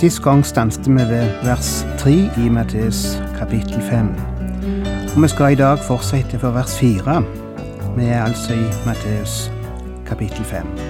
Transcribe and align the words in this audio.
Sist 0.00 0.22
gang 0.22 0.46
stanset 0.46 0.86
vi 0.88 0.94
ved 0.94 1.28
vers 1.44 1.86
3 1.98 2.10
i 2.12 2.48
Matteus 2.48 3.20
kapittel 3.38 3.82
5. 3.82 4.08
Og 5.16 5.22
vi 5.22 5.28
skal 5.28 5.52
i 5.52 5.58
dag 5.60 5.78
fortsette 5.78 6.38
for 6.38 6.50
vers 6.56 6.78
4. 6.78 7.22
Vi 7.96 8.04
er 8.04 8.24
altså 8.24 8.54
i 8.54 8.64
Matteus 8.86 9.52
kapittel 10.06 10.44
5. 10.44 10.89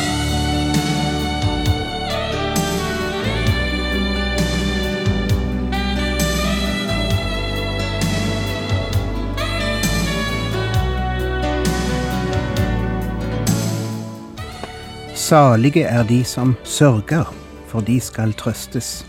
Salige 15.31 15.83
er 15.83 16.03
de 16.03 16.23
som 16.23 16.55
sørger, 16.63 17.23
for 17.67 17.79
de 17.79 17.99
skal 18.03 18.33
trøstes. 18.33 19.05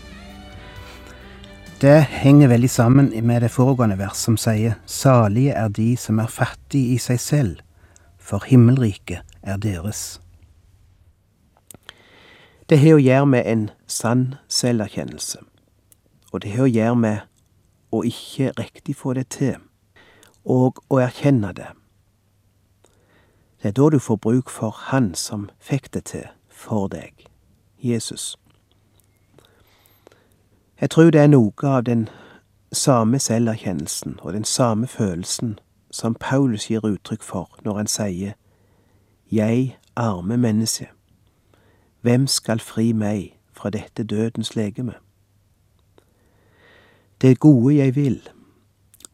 Det 1.81 2.03
henger 2.03 2.47
veldig 2.47 2.69
sammen 2.69 3.09
med 3.27 3.41
det 3.43 3.49
foregående 3.51 3.97
vers 3.99 4.21
som 4.23 4.37
sier 4.39 4.77
Salige 4.87 5.51
er 5.51 5.67
de 5.67 5.97
som 5.99 6.21
er 6.23 6.31
fattige 6.31 6.95
i 6.95 7.01
seg 7.03 7.19
selv, 7.19 7.59
for 8.15 8.47
himmelriket 8.47 9.19
er 9.43 9.59
deres. 9.59 10.21
Det 12.71 12.79
har 12.79 12.95
å 12.95 13.03
gjøre 13.03 13.27
med 13.35 13.43
en 13.43 13.69
sann 13.83 14.25
selverkjennelse, 14.47 15.43
og 16.31 16.45
det 16.47 16.55
har 16.55 16.69
å 16.69 16.71
gjøre 16.71 16.97
med 17.03 17.19
å 17.91 18.05
ikke 18.07 18.55
riktig 18.63 18.95
få 18.95 19.19
det 19.19 19.27
til, 19.41 19.59
og 20.47 20.79
å 20.87 21.03
erkjenne 21.03 21.51
det. 21.51 21.73
Det 23.63 23.69
er 23.69 23.73
da 23.73 23.89
du 23.89 23.99
får 23.99 24.15
bruk 24.15 24.49
for 24.49 24.69
Han 24.69 25.13
som 25.15 25.49
fikk 25.59 25.93
det 25.93 26.03
til 26.03 26.25
for 26.49 26.87
deg, 26.87 27.13
Jesus. 27.79 28.35
Jeg 30.81 30.89
tror 30.89 31.09
det 31.09 31.21
er 31.21 31.27
noe 31.27 31.63
av 31.63 31.83
den 31.83 32.09
samme 32.71 33.19
selverkjennelsen 33.19 34.19
og 34.19 34.33
den 34.33 34.43
samme 34.43 34.87
følelsen 34.87 35.59
som 35.91 36.15
Paulus 36.15 36.67
gir 36.67 36.83
uttrykk 36.83 37.23
for 37.23 37.49
når 37.63 37.77
han 37.77 37.87
sier 37.87 38.33
Jeg, 39.31 39.77
arme 39.95 40.37
menneske, 40.37 40.89
hvem 42.01 42.27
skal 42.27 42.59
fri 42.59 42.91
meg 42.93 43.39
fra 43.53 43.69
dette 43.69 44.03
dødens 44.03 44.55
legeme? 44.55 44.93
Det 47.21 47.39
gode 47.39 47.75
jeg 47.75 47.95
vil, 47.95 48.29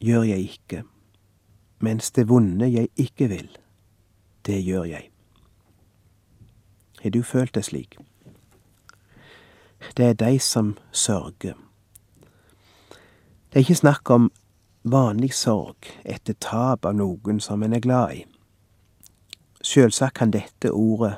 gjør 0.01 0.23
jeg 0.23 0.39
ikke, 0.39 0.83
mens 1.79 2.11
det 2.11 2.29
vonde 2.29 2.71
jeg 2.73 2.89
ikke 2.97 3.27
vil, 3.27 3.49
det 4.49 4.63
gjør 4.65 4.83
jeg. 4.89 5.09
Har 7.01 7.09
du 7.09 7.21
følt 7.23 7.55
det 7.55 7.65
slik? 7.65 7.97
Det 9.97 10.05
er 10.05 10.13
de 10.13 10.39
som 10.39 10.77
sørger. 10.91 11.53
Det 13.49 13.55
er 13.55 13.59
ikke 13.59 13.75
snakk 13.75 14.09
om 14.09 14.31
vanlig 14.83 15.33
sorg 15.33 15.91
etter 16.05 16.33
tap 16.41 16.85
av 16.85 16.95
noen 16.97 17.39
som 17.39 17.63
en 17.63 17.73
er 17.73 17.83
glad 17.83 18.15
i. 18.15 18.25
Sjølsagt 19.61 20.17
kan 20.17 20.33
dette 20.33 20.71
ordet 20.71 21.17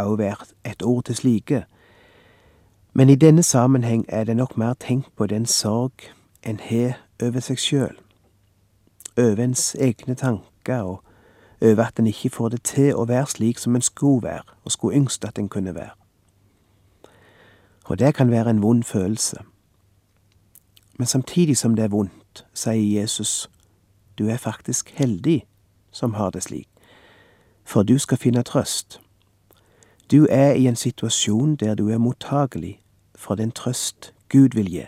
òg 0.00 0.16
være 0.18 0.48
et 0.64 0.82
ord 0.82 1.04
til 1.04 1.16
slike, 1.16 1.64
men 2.92 3.10
i 3.10 3.18
denne 3.18 3.42
sammenheng 3.42 4.04
er 4.08 4.24
det 4.24 4.36
nok 4.36 4.56
mer 4.56 4.74
tenkt 4.80 5.12
på 5.16 5.26
den 5.26 5.46
sorg 5.46 6.08
en 6.42 6.60
har 6.60 6.96
over 7.22 7.40
seg 7.40 7.58
sjøl, 7.58 7.96
over 9.18 9.44
ens 9.44 9.74
egne 9.74 10.14
tanker 10.14 10.82
og 10.82 11.09
over 11.62 11.84
at 11.84 11.98
en 11.98 12.06
ikke 12.06 12.30
får 12.30 12.48
det 12.48 12.62
til 12.62 12.94
å 12.94 13.04
være 13.04 13.26
slik 13.26 13.58
som 13.58 13.74
en 13.76 13.82
skulle 13.82 14.22
være, 14.22 14.42
og 14.64 14.72
skulle 14.72 14.96
yngst 14.96 15.24
at 15.24 15.38
en 15.38 15.48
kunne 15.48 15.74
være. 15.74 15.96
Og 17.84 17.98
det 17.98 18.14
kan 18.14 18.30
være 18.30 18.50
en 18.50 18.62
vond 18.62 18.82
følelse. 18.84 19.36
Men 20.98 21.06
samtidig 21.06 21.56
som 21.56 21.74
det 21.76 21.84
er 21.84 21.88
vondt, 21.88 22.46
sier 22.54 23.00
Jesus, 23.00 23.50
du 24.18 24.28
er 24.28 24.36
faktisk 24.36 24.92
heldig 24.94 25.46
som 25.90 26.14
har 26.14 26.30
det 26.30 26.42
slik, 26.42 26.68
for 27.64 27.82
du 27.82 27.98
skal 27.98 28.18
finne 28.18 28.42
trøst. 28.42 29.00
Du 30.10 30.26
er 30.30 30.52
i 30.52 30.66
en 30.66 30.76
situasjon 30.76 31.56
der 31.56 31.74
du 31.74 31.88
er 31.88 31.98
mottagelig 31.98 32.80
for 33.14 33.34
den 33.34 33.50
trøst 33.50 34.14
Gud 34.28 34.54
vil 34.54 34.70
gi, 34.70 34.84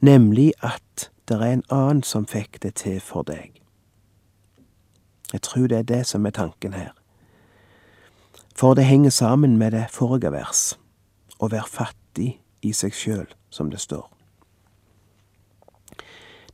nemlig 0.00 0.52
at 0.62 1.10
det 1.28 1.36
er 1.36 1.52
en 1.52 1.64
annen 1.70 2.02
som 2.02 2.26
fikk 2.26 2.62
det 2.62 2.74
til 2.74 3.00
for 3.00 3.22
deg. 3.22 3.57
Jeg 5.32 5.42
tror 5.42 5.66
det 5.66 5.78
er 5.78 5.82
det 5.82 6.06
som 6.06 6.26
er 6.26 6.30
tanken 6.30 6.72
her. 6.72 6.90
For 8.56 8.74
det 8.74 8.84
henger 8.84 9.10
sammen 9.10 9.56
med 9.56 9.70
det 9.70 9.86
forrige 9.90 10.32
vers, 10.32 10.78
å 11.38 11.48
være 11.48 11.68
fattig 11.70 12.40
i 12.62 12.72
seg 12.72 12.94
sjøl, 12.94 13.26
som 13.50 13.70
det 13.70 13.80
står. 13.80 14.08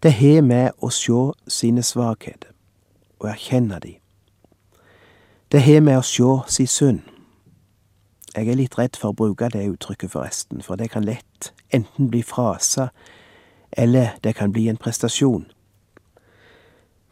Det 0.03 0.13
har 0.13 0.43
med 0.45 0.75
å 0.85 0.91
sjå 0.93 1.33
sine 1.49 1.83
svakheter 1.83 2.53
og 3.23 3.31
erkjenne 3.31 3.79
de. 3.81 3.95
Det 5.49 5.63
har 5.65 5.81
med 5.81 5.97
å 5.97 6.05
sjå 6.05 6.43
si 6.51 6.67
synd. 6.69 7.01
Jeg 8.35 8.51
er 8.51 8.59
litt 8.59 8.77
redd 8.77 8.99
for 8.99 9.15
å 9.15 9.17
bruke 9.17 9.49
det 9.49 9.63
uttrykket, 9.71 10.11
forresten, 10.11 10.61
for 10.61 10.77
det 10.77 10.91
kan 10.91 11.07
lett 11.07 11.53
enten 11.73 12.11
bli 12.11 12.21
frasa, 12.27 12.89
eller 13.73 14.19
det 14.25 14.35
kan 14.37 14.53
bli 14.53 14.67
en 14.69 14.77
prestasjon. 14.77 15.47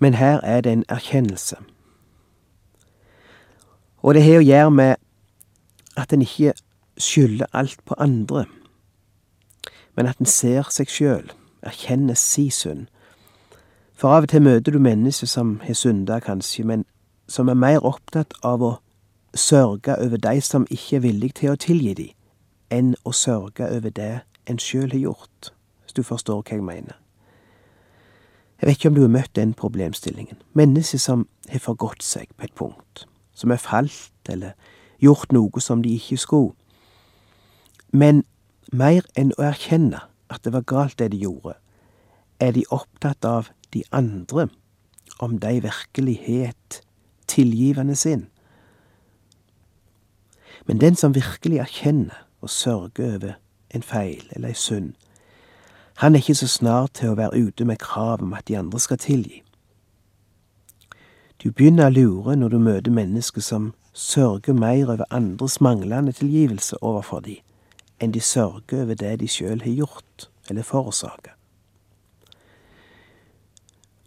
Men 0.03 0.15
her 0.15 0.41
er 0.41 0.61
det 0.61 0.73
en 0.73 0.85
erkjennelse. 0.89 1.57
Og 4.03 4.15
det 4.15 4.23
har 4.25 4.41
å 4.41 4.47
gjøre 4.47 4.71
med 4.75 4.95
at 5.97 6.13
en 6.13 6.25
ikke 6.25 6.57
skylder 6.99 7.47
alt 7.55 7.79
på 7.87 7.95
andre, 8.03 8.47
men 9.95 10.09
at 10.11 10.19
en 10.19 10.27
ser 10.27 10.67
seg 10.75 10.91
sjøl, 10.91 11.29
erkjenner 11.63 12.19
si 12.19 12.49
synd. 12.51 12.89
For 13.95 14.11
av 14.11 14.27
og 14.27 14.33
til 14.33 14.43
møter 14.43 14.75
du 14.75 14.81
mennesker 14.83 15.31
som 15.31 15.61
har 15.63 15.79
synda, 15.79 16.19
kanskje, 16.19 16.65
men 16.67 16.83
som 17.31 17.49
er 17.49 17.61
mer 17.63 17.87
opptatt 17.87 18.35
av 18.43 18.65
å 18.67 18.73
sørge 19.39 19.95
over 20.03 20.19
de 20.19 20.41
som 20.43 20.67
ikke 20.67 20.99
er 20.99 21.05
villig 21.07 21.31
til 21.39 21.53
å 21.53 21.61
tilgi 21.69 21.95
dem, 22.01 22.17
enn 22.75 22.97
å 23.07 23.15
sørge 23.15 23.71
over 23.71 23.95
det 23.95 24.25
en 24.51 24.59
sjøl 24.59 24.91
har 24.91 25.05
gjort, 25.07 25.53
hvis 25.85 25.95
du 25.95 26.03
forstår 26.03 26.43
hva 26.43 26.59
jeg 26.59 26.67
mener. 26.67 27.02
Jeg 28.63 28.69
vet 28.69 28.77
ikke 28.77 28.89
om 28.89 28.95
du 28.95 29.01
har 29.01 29.11
møtt 29.11 29.35
den 29.35 29.55
problemstillingen. 29.59 30.39
Mennesker 30.55 30.99
som 31.03 31.25
har 31.51 31.59
forgått 31.59 32.05
seg 32.07 32.29
på 32.39 32.47
et 32.47 32.55
punkt. 32.55 33.09
Som 33.35 33.51
er 33.51 33.59
falt 33.59 34.31
eller 34.31 34.53
gjort 35.03 35.33
noe 35.35 35.61
som 35.61 35.83
de 35.83 35.97
ikke 35.99 36.21
skulle. 36.23 36.55
Men 37.91 38.23
mer 38.71 39.03
enn 39.19 39.35
å 39.35 39.49
erkjenne 39.49 40.05
at 40.31 40.47
det 40.47 40.53
var 40.55 40.63
galt 40.63 41.01
det 41.03 41.11
de 41.11 41.25
gjorde, 41.25 41.57
er 42.39 42.55
de 42.55 42.63
opptatt 42.71 43.27
av 43.27 43.51
de 43.75 43.83
andre, 43.91 44.47
om 45.19 45.41
de 45.43 45.59
virkelig 45.67 46.21
har 46.23 46.53
et 46.53 46.79
tilgivende 47.27 47.99
sinn. 47.99 48.29
Men 50.71 50.79
den 50.79 50.95
som 50.95 51.19
virkelig 51.19 51.59
erkjenner 51.59 52.29
og 52.41 52.51
sørger 52.51 53.17
over 53.17 53.35
en 53.75 53.83
feil 53.83 54.23
eller 54.31 54.55
ei 54.55 54.59
synd, 54.59 54.95
han 56.01 56.15
er 56.15 56.23
ikke 56.23 56.35
så 56.35 56.49
snar 56.49 56.89
til 56.97 57.13
å 57.13 57.19
være 57.19 57.39
ute 57.49 57.65
med 57.69 57.81
krav 57.83 58.23
om 58.23 58.33
at 58.35 58.49
de 58.49 58.57
andre 58.59 58.81
skal 58.81 59.01
tilgi. 59.03 59.43
Du 61.43 61.51
begynner 61.51 61.91
å 61.91 61.95
lure 61.95 62.37
når 62.39 62.55
du 62.55 62.59
møter 62.63 62.95
mennesker 62.95 63.43
som 63.43 63.73
sørger 63.93 64.55
mer 64.55 64.89
over 64.95 65.09
andres 65.11 65.61
manglende 65.61 66.15
tilgivelse 66.17 66.79
overfor 66.81 67.25
de, 67.27 67.41
enn 68.01 68.15
de 68.15 68.21
sørger 68.23 68.85
over 68.85 68.99
det 68.99 69.17
de 69.21 69.29
sjøl 69.29 69.65
har 69.65 69.75
gjort 69.83 70.29
eller 70.51 70.67
forårsaket. 70.67 71.35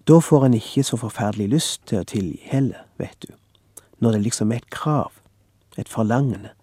Da 0.06 0.20
får 0.22 0.46
en 0.46 0.54
ikke 0.54 0.84
så 0.86 1.00
forferdelig 1.02 1.48
lyst 1.50 1.88
til 1.90 2.04
å 2.04 2.08
tilgi 2.08 2.38
heller, 2.46 2.86
vet 3.02 3.18
du, 3.26 3.32
når 4.00 4.18
det 4.18 4.26
liksom 4.28 4.52
er 4.54 4.62
et 4.62 4.70
krav, 4.74 5.12
et 5.82 5.90
forlangende, 5.90 6.54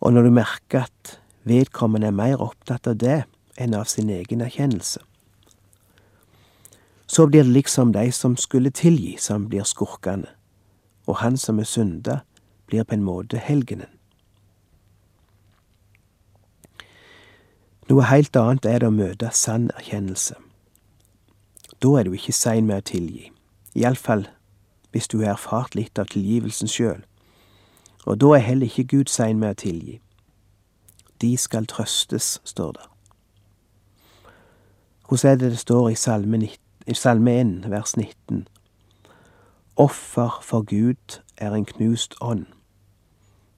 og 0.00 0.14
når 0.14 0.26
du 0.26 0.36
merker 0.40 0.86
at 0.88 1.18
vedkommende 1.44 2.08
er 2.08 2.16
mer 2.16 2.40
opptatt 2.40 2.88
av 2.88 2.96
det 3.00 3.20
enn 3.56 3.74
av 3.74 3.84
sin 3.84 4.10
egen 4.10 4.40
erkjennelse. 4.40 5.00
Så 7.06 7.26
blir 7.26 7.44
det 7.44 7.52
liksom 7.52 7.92
de 7.92 8.12
som 8.12 8.36
skulle 8.36 8.70
tilgi, 8.70 9.16
som 9.18 9.48
blir 9.48 9.62
skurkene, 9.62 10.28
og 11.06 11.16
han 11.16 11.36
som 11.36 11.58
er 11.58 11.68
synda, 11.68 12.18
blir 12.66 12.84
på 12.84 12.94
en 12.94 13.04
måte 13.04 13.38
helgenen. 13.38 13.90
Noe 17.88 18.06
helt 18.08 18.36
annet 18.36 18.64
er 18.64 18.80
det 18.80 18.88
å 18.88 18.96
møte 18.96 19.28
sann 19.36 19.68
erkjennelse. 19.76 20.38
Da 21.84 21.90
er 22.00 22.08
du 22.08 22.14
ikke 22.16 22.32
sein 22.32 22.64
med 22.66 22.80
å 22.80 22.88
tilgi, 22.88 23.28
iallfall 23.76 24.24
hvis 24.94 25.10
du 25.10 25.18
har 25.20 25.34
erfart 25.34 25.74
litt 25.74 25.98
av 25.98 26.08
tilgivelsen 26.14 26.70
sjøl, 26.70 27.02
og 28.06 28.20
da 28.22 28.36
er 28.36 28.46
heller 28.46 28.70
ikke 28.70 28.86
Gud 28.96 29.12
sein 29.12 29.40
med 29.42 29.56
å 29.56 29.60
tilgi. 29.64 29.98
De 31.20 31.36
skal 31.36 31.66
trøstes, 31.68 32.38
står 32.44 32.76
det. 32.78 32.88
Hvordan 35.08 35.32
er 35.32 35.36
det 35.36 35.50
det 35.50 35.58
står 35.58 35.88
i 35.88 35.94
Salme, 35.94 36.36
19, 36.36 36.58
i 36.86 36.94
salme 36.94 37.40
1, 37.40 37.70
vers 37.70 37.96
19? 37.96 38.48
Offer 39.76 40.40
for 40.42 40.62
Gud 40.62 41.20
er 41.36 41.52
en 41.52 41.64
knust 41.64 42.14
ånd, 42.20 42.46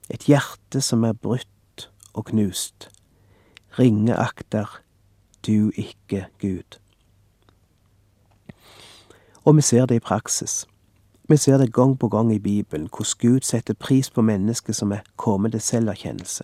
et 0.09 0.23
hjerte 0.23 0.81
som 0.81 1.03
er 1.03 1.13
brutt 1.13 1.89
og 2.13 2.25
knust. 2.25 2.89
Ringe 3.79 4.15
akter 4.15 4.81
du 5.47 5.71
ikke 5.75 6.25
Gud. 6.41 6.79
Og 9.45 9.55
vi 9.55 9.61
ser 9.61 9.85
det 9.85 9.95
i 9.95 9.99
praksis. 9.99 10.67
Vi 11.29 11.37
ser 11.37 11.57
det 11.57 11.73
gang 11.73 11.99
på 11.99 12.09
gang 12.09 12.33
i 12.33 12.39
Bibelen, 12.39 12.89
hvordan 12.89 13.31
Gud 13.31 13.41
setter 13.41 13.73
pris 13.73 14.09
på 14.09 14.21
mennesker 14.21 14.73
som 14.73 14.91
er 14.91 15.05
kommet 15.15 15.51
til 15.51 15.61
selverkjennelse, 15.61 16.43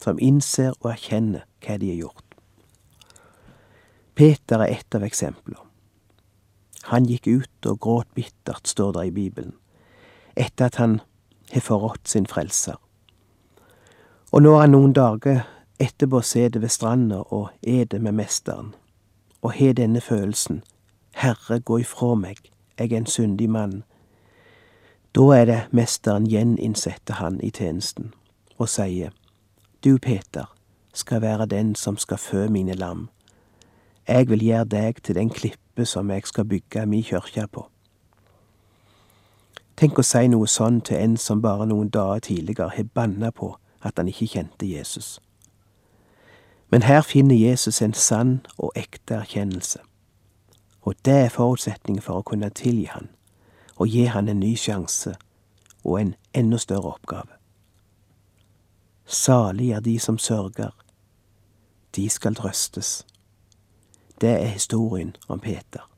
som 0.00 0.18
innser 0.20 0.72
og 0.80 0.90
erkjenner 0.90 1.40
hva 1.64 1.76
de 1.76 1.88
har 1.88 1.96
gjort. 1.96 2.23
Peter 4.14 4.62
er 4.62 4.70
ett 4.72 4.94
av 4.94 5.04
eksemplene. 5.04 5.60
Han 6.84 7.06
gikk 7.08 7.26
ut 7.26 7.66
og 7.66 7.80
gråt 7.80 8.10
bittert, 8.14 8.66
står 8.66 8.92
det 8.92 9.06
i 9.06 9.10
Bibelen, 9.10 9.54
etter 10.36 10.68
at 10.68 10.76
han 10.76 11.00
har 11.52 11.64
forrådt 11.64 12.08
sin 12.08 12.26
frelser. 12.26 12.76
Og 14.32 14.42
når 14.42 14.60
han 14.60 14.74
noen 14.74 14.92
dager 14.92 15.44
etterpå 15.80 16.20
sitter 16.22 16.60
ved 16.60 16.70
stranda 16.74 17.22
og 17.32 17.50
eter 17.62 17.98
med 17.98 18.18
mesteren, 18.20 18.74
og 19.42 19.56
har 19.56 19.72
denne 19.72 20.00
følelsen, 20.00 20.62
Herre, 21.14 21.60
gå 21.60 21.78
ifra 21.78 22.14
meg, 22.14 22.38
jeg 22.78 22.92
er 22.92 22.96
en 22.96 23.06
syndig 23.06 23.50
mann, 23.50 23.82
da 25.14 25.28
er 25.36 25.44
det 25.46 25.58
mesteren 25.70 26.26
gjeninnsetter 26.26 27.20
han 27.20 27.40
i 27.40 27.50
tjenesten 27.50 28.12
og 28.58 28.68
sier, 28.68 29.10
Du, 29.84 29.98
Peter, 29.98 30.46
skal 30.92 31.22
være 31.22 31.46
den 31.46 31.74
som 31.74 31.96
skal 31.96 32.18
fø 32.18 32.48
mine 32.48 32.74
lam. 32.74 33.08
Jeg 34.08 34.28
vil 34.28 34.44
gjøre 34.44 34.64
deg 34.64 35.02
til 35.02 35.14
den 35.14 35.30
klippe 35.30 35.86
som 35.86 36.10
jeg 36.10 36.26
skal 36.28 36.44
bygge 36.44 36.86
mi 36.86 37.00
kyrkje 37.02 37.46
på. 37.48 37.68
Tenk 39.76 39.98
å 39.98 40.04
si 40.06 40.28
noe 40.28 40.46
sånn 40.46 40.82
til 40.84 41.00
en 41.00 41.16
som 41.16 41.40
bare 41.42 41.66
noen 41.66 41.88
dager 41.88 42.20
tidligere 42.28 42.76
har 42.76 42.90
banna 42.94 43.30
på 43.32 43.54
at 43.82 43.96
han 43.98 44.08
ikke 44.08 44.28
kjente 44.36 44.68
Jesus. 44.68 45.20
Men 46.70 46.82
her 46.82 47.02
finner 47.02 47.34
Jesus 47.34 47.80
en 47.82 47.94
sann 47.94 48.40
og 48.58 48.76
ekte 48.76 49.14
erkjennelse, 49.14 49.80
og 50.82 50.94
det 51.04 51.16
er 51.24 51.32
forutsetningen 51.32 52.02
for 52.02 52.20
å 52.20 52.26
kunne 52.28 52.50
tilgi 52.50 52.86
han, 52.92 53.08
og 53.76 53.88
gi 53.88 54.04
han 54.04 54.28
en 54.28 54.40
ny 54.40 54.52
sjanse 54.56 55.16
og 55.84 56.00
en 56.00 56.14
enda 56.34 56.60
større 56.60 56.94
oppgave. 56.94 57.40
Salig 59.06 59.72
er 59.72 59.80
de 59.80 59.98
som 59.98 60.18
sørger, 60.18 60.72
de 61.96 62.08
skal 62.08 62.34
trøstes. 62.34 63.04
Det 64.20 64.30
er 64.30 64.46
historien 64.46 65.16
om 65.28 65.40
Peter. 65.40 65.90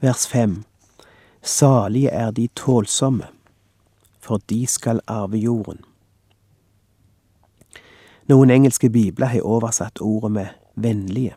Vers 0.00 0.26
fem 0.28 0.64
Salige 1.42 2.08
er 2.10 2.30
de 2.30 2.48
tålsomme, 2.56 3.26
for 4.20 4.40
de 4.50 4.66
skal 4.66 5.00
arve 5.06 5.38
jorden. 5.38 5.84
Noen 8.26 8.50
engelske 8.50 8.90
bibler 8.90 9.26
har 9.26 9.46
oversatt 9.46 10.00
ordet 10.02 10.32
med 10.32 10.46
vennlige. 10.74 11.36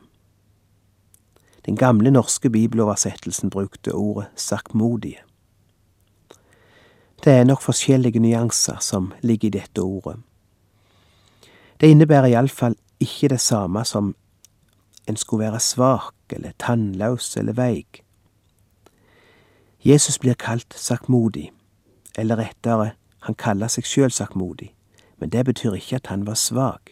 Den 1.66 1.76
gamle 1.76 2.12
norske 2.12 2.50
bibeloversettelsen 2.50 3.50
brukte 3.50 3.94
ordet 3.94 4.28
sakkmodige. 4.36 5.22
Det 7.24 7.34
er 7.34 7.44
nok 7.44 7.62
forskjellige 7.62 8.20
nyanser 8.20 8.78
som 8.82 9.14
ligger 9.22 9.48
i 9.48 9.58
dette 9.60 9.82
ordet. 9.82 10.18
Det 11.82 11.88
innebærer 11.88 12.32
iallfall 12.34 12.76
ikke 13.00 13.28
det 13.28 13.40
samme 13.42 13.86
som 13.86 14.16
en 15.08 15.16
skulle 15.16 15.46
være 15.46 15.60
svak 15.60 16.14
eller 16.30 16.52
tannløs 16.60 17.38
eller 17.38 17.54
veik. 17.54 18.04
Jesus 19.86 20.20
blir 20.20 20.34
kalt 20.34 20.74
saktmodig, 20.76 21.52
eller 22.18 22.36
rettere, 22.36 22.92
han 23.20 23.36
kaller 23.36 23.68
seg 23.72 23.88
sjøl 23.88 24.12
saktmodig, 24.12 24.74
men 25.20 25.30
det 25.30 25.46
betyr 25.46 25.78
ikke 25.80 25.96
at 25.96 26.08
han 26.12 26.26
var 26.28 26.36
svak. 26.36 26.92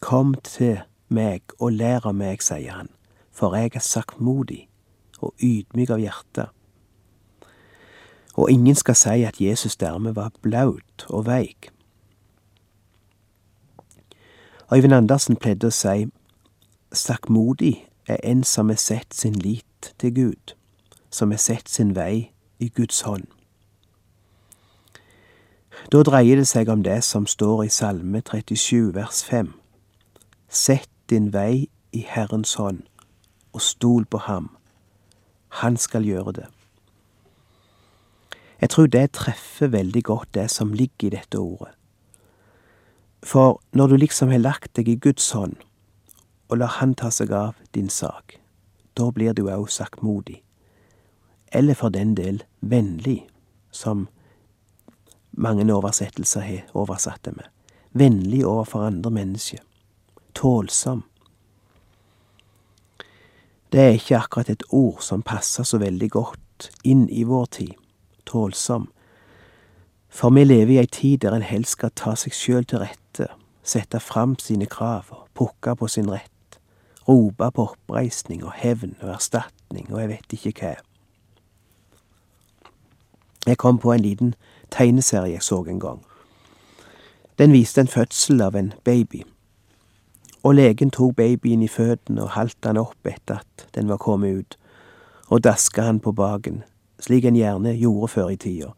Kom 0.00 0.34
til 0.46 0.78
meg 1.08 1.42
og 1.58 1.72
lær 1.72 2.06
av 2.06 2.14
meg, 2.14 2.42
sier 2.42 2.72
han, 2.72 2.92
for 3.34 3.56
jeg 3.56 3.74
er 3.74 3.82
saktmodig 3.82 4.68
og 5.18 5.34
ydmyk 5.42 5.90
av 5.90 6.02
hjerte. 6.02 6.46
Og 8.38 8.50
ingen 8.50 8.78
skal 8.78 8.94
si 8.94 9.24
at 9.26 9.40
Jesus 9.42 9.76
dermed 9.76 10.14
var 10.14 10.30
blaut 10.42 11.06
og 11.08 11.26
veik. 11.26 11.72
Øyvind 14.72 14.92
Andersen 14.92 15.36
pleide 15.36 15.70
å 15.70 15.72
si 15.72 16.10
sakkmodig 16.92 17.86
er 18.08 18.18
en 18.22 18.42
som 18.44 18.68
har 18.68 18.76
sett 18.76 19.14
sin 19.16 19.32
lit 19.32 19.94
til 19.98 20.12
Gud, 20.14 20.52
som 21.10 21.30
har 21.30 21.40
sett 21.40 21.68
sin 21.72 21.94
vei 21.96 22.30
i 22.58 22.68
Guds 22.68 23.00
hånd. 23.00 23.24
Da 25.92 26.02
dreier 26.04 26.36
det 26.36 26.44
seg 26.50 26.68
om 26.68 26.82
det 26.84 26.98
som 27.04 27.24
står 27.26 27.62
i 27.64 27.72
Salme 27.72 28.20
37 28.20 28.92
vers 28.94 29.22
5. 29.24 29.54
Sett 30.48 30.90
din 31.08 31.32
vei 31.32 31.70
i 31.92 32.04
Herrens 32.04 32.54
hånd, 32.60 32.82
og 33.52 33.64
stol 33.64 34.04
på 34.04 34.20
ham. 34.28 34.50
Han 35.64 35.76
skal 35.76 36.04
gjøre 36.04 36.32
det. 36.42 36.46
Jeg 38.60 38.70
tror 38.70 38.86
det 38.86 39.12
treffer 39.16 39.72
veldig 39.72 40.04
godt 40.04 40.34
det 40.34 40.50
som 40.50 40.72
ligger 40.72 41.08
i 41.08 41.16
dette 41.16 41.38
ordet. 41.38 41.77
For 43.22 43.60
når 43.72 43.86
du 43.86 43.96
liksom 43.96 44.30
har 44.30 44.38
lagt 44.38 44.74
deg 44.78 44.88
i 44.88 44.96
Guds 44.96 45.30
hånd, 45.32 45.56
og 46.48 46.58
lar 46.58 46.78
Han 46.80 46.94
ta 46.94 47.10
seg 47.10 47.32
av 47.32 47.54
din 47.74 47.88
sak, 47.88 48.38
da 48.96 49.10
blir 49.10 49.34
du 49.34 49.48
òg 49.50 49.68
saktmodig. 49.70 50.42
Eller 51.52 51.74
for 51.74 51.88
den 51.88 52.14
del 52.14 52.42
vennlig, 52.60 53.26
som 53.70 54.08
mange 55.30 55.66
oversettelser 55.72 56.40
har 56.40 56.72
oversatt 56.74 57.24
det 57.24 57.36
med. 57.36 57.46
Vennlig 57.92 58.44
overfor 58.46 58.86
andre 58.86 59.10
mennesker. 59.10 59.60
Tålsom. 60.34 61.02
Det 63.72 63.80
er 63.80 63.96
ikke 63.96 64.18
akkurat 64.18 64.50
et 64.50 64.62
ord 64.70 65.02
som 65.04 65.22
passer 65.22 65.64
så 65.64 65.78
veldig 65.78 66.10
godt 66.10 66.70
inn 66.84 67.08
i 67.08 67.24
vår 67.28 67.46
tid. 67.46 67.74
Tålsom. 68.24 68.88
For 70.08 70.30
vi 70.30 70.44
lever 70.44 70.72
i 70.72 70.78
ei 70.78 70.86
tid 70.86 71.18
der 71.18 71.34
en 71.36 71.42
helst 71.42 71.76
skal 71.76 71.92
ta 71.94 72.14
seg 72.16 72.32
sjøl 72.34 72.64
til 72.64 72.80
rette, 72.82 73.28
sette 73.62 74.00
fram 74.00 74.38
sine 74.40 74.66
krav 74.66 75.12
og 75.12 75.28
pukke 75.36 75.76
på 75.76 75.88
sin 75.88 76.10
rett, 76.10 76.58
rope 77.08 77.50
på 77.54 77.66
oppreisning 77.68 78.44
og 78.44 78.56
hevn 78.56 78.96
og 79.02 79.12
erstatning 79.14 79.92
og 79.92 80.00
jeg 80.00 80.08
vet 80.08 80.36
ikke 80.38 80.54
hva. 80.60 80.74
Jeg 83.46 83.56
kom 83.56 83.78
på 83.78 83.92
en 83.92 84.04
liten 84.04 84.34
tegneserie 84.70 85.32
jeg 85.32 85.42
så 85.42 85.62
en 85.64 85.80
gang. 85.80 86.00
Den 87.38 87.52
viste 87.52 87.80
en 87.80 87.88
fødsel 87.88 88.42
av 88.42 88.56
en 88.56 88.72
baby, 88.84 89.22
og 90.42 90.54
legen 90.54 90.90
tok 90.90 91.14
babyen 91.16 91.62
i 91.62 91.68
føttene 91.68 92.24
og 92.24 92.34
halte 92.34 92.72
han 92.72 92.80
opp 92.80 93.06
etter 93.06 93.44
at 93.44 93.68
den 93.74 93.88
var 93.88 94.00
kommet 94.02 94.40
ut, 94.40 94.58
og 95.28 95.44
daska 95.44 95.82
han 95.82 96.00
på 96.00 96.12
baken, 96.12 96.62
slik 97.00 97.24
en 97.24 97.36
gjerne 97.36 97.76
gjorde 97.76 98.08
før 98.08 98.34
i 98.34 98.36
tida 98.36 98.72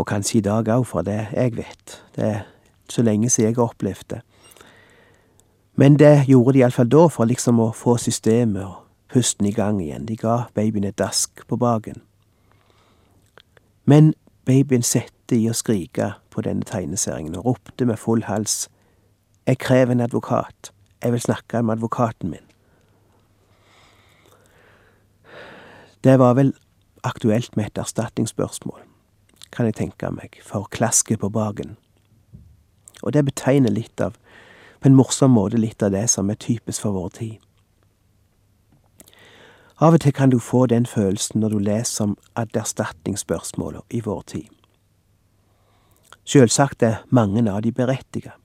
og 0.00 0.06
kanskje 0.06 0.38
i 0.38 0.44
dag 0.44 0.68
òg, 0.68 0.86
for 0.88 1.04
det 1.04 1.28
jeg 1.32 1.56
vet. 1.56 1.96
Det 2.16 2.24
er 2.24 2.40
så 2.88 3.02
lenge 3.02 3.30
siden 3.30 3.50
jeg 3.50 3.56
har 3.56 3.68
opplevd 3.68 4.08
det. 4.10 4.20
Men 5.74 5.98
det 5.98 6.26
gjorde 6.28 6.52
de 6.52 6.58
iallfall 6.58 6.90
da, 6.90 7.06
for 7.08 7.28
liksom 7.28 7.60
å 7.60 7.70
få 7.76 7.96
systemet 8.00 8.64
og 8.64 8.80
pusten 9.12 9.46
i 9.46 9.52
gang 9.52 9.80
igjen. 9.82 10.06
De 10.08 10.16
ga 10.16 10.44
babyen 10.54 10.84
et 10.88 10.98
dask 10.98 11.44
på 11.48 11.56
baken. 11.56 12.02
Men 13.84 14.12
babyen 14.46 14.82
sette 14.82 15.36
i 15.36 15.48
å 15.50 15.56
skrike 15.56 16.14
på 16.30 16.44
denne 16.46 16.66
tegneseringen 16.66 17.38
og 17.38 17.46
ropte 17.46 17.86
med 17.86 17.98
full 17.98 18.24
hals 18.28 18.68
Jeg 19.46 19.58
krever 19.58 19.92
en 19.92 20.04
advokat. 20.04 20.70
Jeg 21.02 21.12
vil 21.12 21.20
snakke 21.20 21.62
med 21.62 21.78
advokaten 21.78 22.30
min. 22.30 22.44
Det 26.04 26.18
var 26.18 26.34
vel 26.34 26.52
aktuelt 27.02 27.56
med 27.56 27.66
et 27.66 27.78
erstatningsspørsmål 27.78 28.89
kan 29.52 29.66
jeg 29.66 29.78
tenke 29.78 30.10
meg, 30.14 30.40
for 30.44 30.68
klasket 30.70 31.20
på 31.20 31.30
baken. 31.32 31.76
Og 33.02 33.12
det 33.12 33.24
betegner 33.24 33.72
litt 33.72 34.00
av 34.00 34.16
på 34.80 34.88
en 34.88 34.96
morsom 34.96 35.34
måte 35.36 35.60
litt 35.60 35.82
av 35.82 35.92
det 35.92 36.06
som 36.08 36.30
er 36.30 36.40
typisk 36.40 36.86
for 36.86 36.96
vår 36.96 37.08
tid. 37.18 37.36
Av 39.80 39.96
og 39.96 40.02
til 40.04 40.12
kan 40.12 40.32
du 40.32 40.38
få 40.40 40.66
den 40.68 40.86
følelsen 40.86 41.40
når 41.40 41.54
du 41.54 41.58
leser 41.64 42.04
om 42.04 42.16
erstatningsspørsmålene 42.36 43.84
i 43.90 44.02
vår 44.04 44.22
tid. 44.28 44.48
Sjølsagt 46.24 46.82
er 46.84 47.00
mange 47.08 47.42
av 47.50 47.62
de 47.64 47.72
berettiget, 47.72 48.36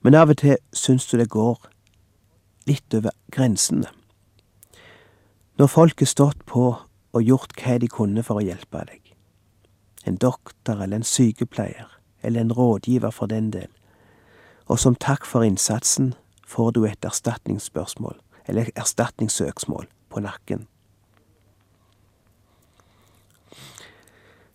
men 0.00 0.16
av 0.16 0.32
og 0.32 0.40
til 0.40 0.56
syns 0.72 1.06
du 1.10 1.18
det 1.20 1.28
går 1.28 1.68
litt 2.68 2.94
over 2.96 3.12
grensene. 3.32 3.92
Når 5.58 5.66
folk 5.66 6.00
har 6.00 6.08
stått 6.08 6.44
på 6.46 6.64
og 7.12 7.22
gjort 7.22 7.52
hva 7.60 7.76
de 7.82 7.88
kunne 7.92 8.24
for 8.24 8.40
å 8.40 8.44
hjelpe 8.44 8.84
deg, 8.88 9.07
en 10.08 10.16
doktor 10.16 10.82
eller 10.82 10.96
en 10.96 11.06
sykepleier, 11.06 11.88
eller 12.22 12.40
en 12.40 12.52
rådgiver 12.52 13.10
for 13.10 13.26
den 13.26 13.50
del, 13.52 13.68
og 14.66 14.78
som 14.78 14.96
takk 14.96 15.26
for 15.26 15.44
innsatsen 15.46 16.14
får 16.46 16.72
du 16.76 16.84
et 16.86 17.04
erstatningsspørsmål, 17.04 18.16
eller 18.48 18.70
erstatningssøksmål, 18.76 19.86
på 20.08 20.20
nakken. 20.24 20.66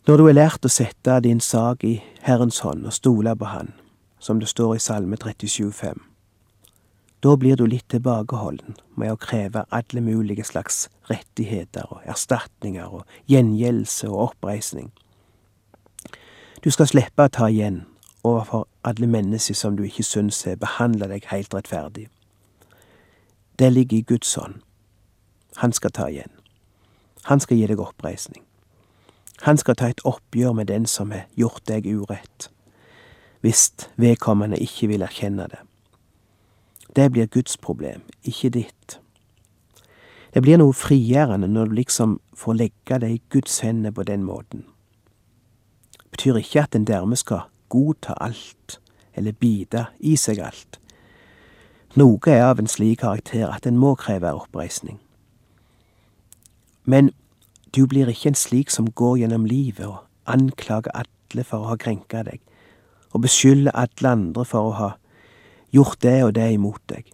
Når 0.07 0.17
du 0.17 0.24
har 0.25 0.36
lært 0.36 0.65
å 0.65 0.72
sette 0.74 1.19
din 1.24 1.39
sak 1.39 1.86
i 1.88 1.93
Herrens 2.25 2.60
hånd 2.65 2.83
og 2.89 2.95
stole 2.98 3.36
på 3.39 3.51
Han, 3.53 3.69
som 4.19 4.41
det 4.41 4.50
står 4.51 4.75
i 4.75 4.81
Salme 4.83 5.15
37,5, 5.15 6.01
da 7.24 7.38
blir 7.39 7.55
du 7.55 7.63
litt 7.72 7.88
tilbakeholden 7.93 8.75
med 9.00 9.13
å 9.13 9.19
kreve 9.22 9.63
alle 9.72 10.01
mulige 10.03 10.43
slags 10.43 10.89
rettigheter 11.07 11.88
og 11.88 12.03
erstatninger 12.03 12.98
og 12.98 13.05
gjengjeldelse 13.31 14.10
og 14.12 14.25
oppreisning. 14.25 14.89
Du 16.63 16.70
skal 16.72 16.88
slippe 16.88 17.25
å 17.25 17.27
ta 17.27 17.50
igjen 17.51 17.82
overfor 18.24 18.70
alle 18.88 19.08
mennesker 19.08 19.55
som 19.58 19.75
du 19.75 19.82
ikke 19.84 20.05
syns 20.08 20.46
har 20.48 20.55
behandla 20.62 21.10
deg 21.12 21.25
helt 21.27 21.51
rettferdig. 21.51 22.05
Det 23.60 23.67
ligger 23.74 23.98
i 23.98 24.05
Guds 24.08 24.32
hånd. 24.39 24.62
Han 25.60 25.75
skal 25.75 25.91
ta 25.91 26.08
igjen. 26.08 26.32
Han 27.27 27.43
skal 27.43 27.60
gi 27.60 27.67
deg 27.67 27.84
oppreisning. 27.84 28.46
Han 29.43 29.60
skal 29.60 29.75
ta 29.75 29.91
et 29.91 30.05
oppgjør 30.08 30.55
med 30.55 30.72
den 30.72 30.88
som 30.88 31.12
har 31.12 31.27
gjort 31.36 31.67
deg 31.67 31.84
urett, 31.84 32.48
hvis 33.43 33.74
vedkommende 34.00 34.55
ikke 34.63 34.88
vil 34.88 35.03
erkjenne 35.03 35.50
det. 35.51 35.60
Det 36.96 37.12
blir 37.12 37.27
Guds 37.27 37.58
problem, 37.58 38.05
ikke 38.24 38.53
ditt. 38.55 39.00
Det 40.34 40.41
blir 40.41 40.62
noe 40.62 40.74
frigjørende 40.74 41.51
når 41.51 41.65
du 41.74 41.82
liksom 41.82 42.22
får 42.39 42.55
legge 42.62 43.00
det 43.03 43.12
i 43.12 43.22
Guds 43.29 43.60
hender 43.60 43.91
på 43.91 44.08
den 44.08 44.24
måten. 44.24 44.63
Betyr 46.13 46.38
ikke 46.38 46.62
at 46.62 46.75
en 46.75 46.86
dermed 46.86 47.17
skal 47.17 47.48
godta 47.70 48.13
alt, 48.22 48.79
eller 49.15 49.32
bite 49.32 49.88
i 50.00 50.13
seg 50.17 50.38
alt. 50.46 50.77
Noe 51.98 52.29
er 52.29 52.43
av 52.46 52.62
en 52.62 52.70
slik 52.70 53.01
karakter 53.01 53.48
at 53.50 53.65
en 53.65 53.79
må 53.82 53.96
kreve 53.98 54.29
oppreisning. 54.34 55.00
Men 56.86 57.10
du 57.74 57.88
blir 57.89 58.12
ikke 58.12 58.29
en 58.34 58.38
slik 58.38 58.70
som 58.70 58.91
går 58.91 59.24
gjennom 59.24 59.48
livet 59.50 59.88
og 59.88 60.03
anklager 60.29 60.93
alle 60.93 61.46
for 61.46 61.63
å 61.63 61.72
ha 61.72 61.79
krenka 61.82 62.22
deg, 62.29 62.41
og 63.13 63.25
beskylder 63.25 63.74
alle 63.74 64.13
andre 64.13 64.46
for 64.46 64.70
å 64.70 64.77
ha 64.77 64.91
gjort 65.74 66.01
det 66.05 66.20
og 66.27 66.36
det 66.38 66.51
imot 66.53 66.82
deg. 66.93 67.10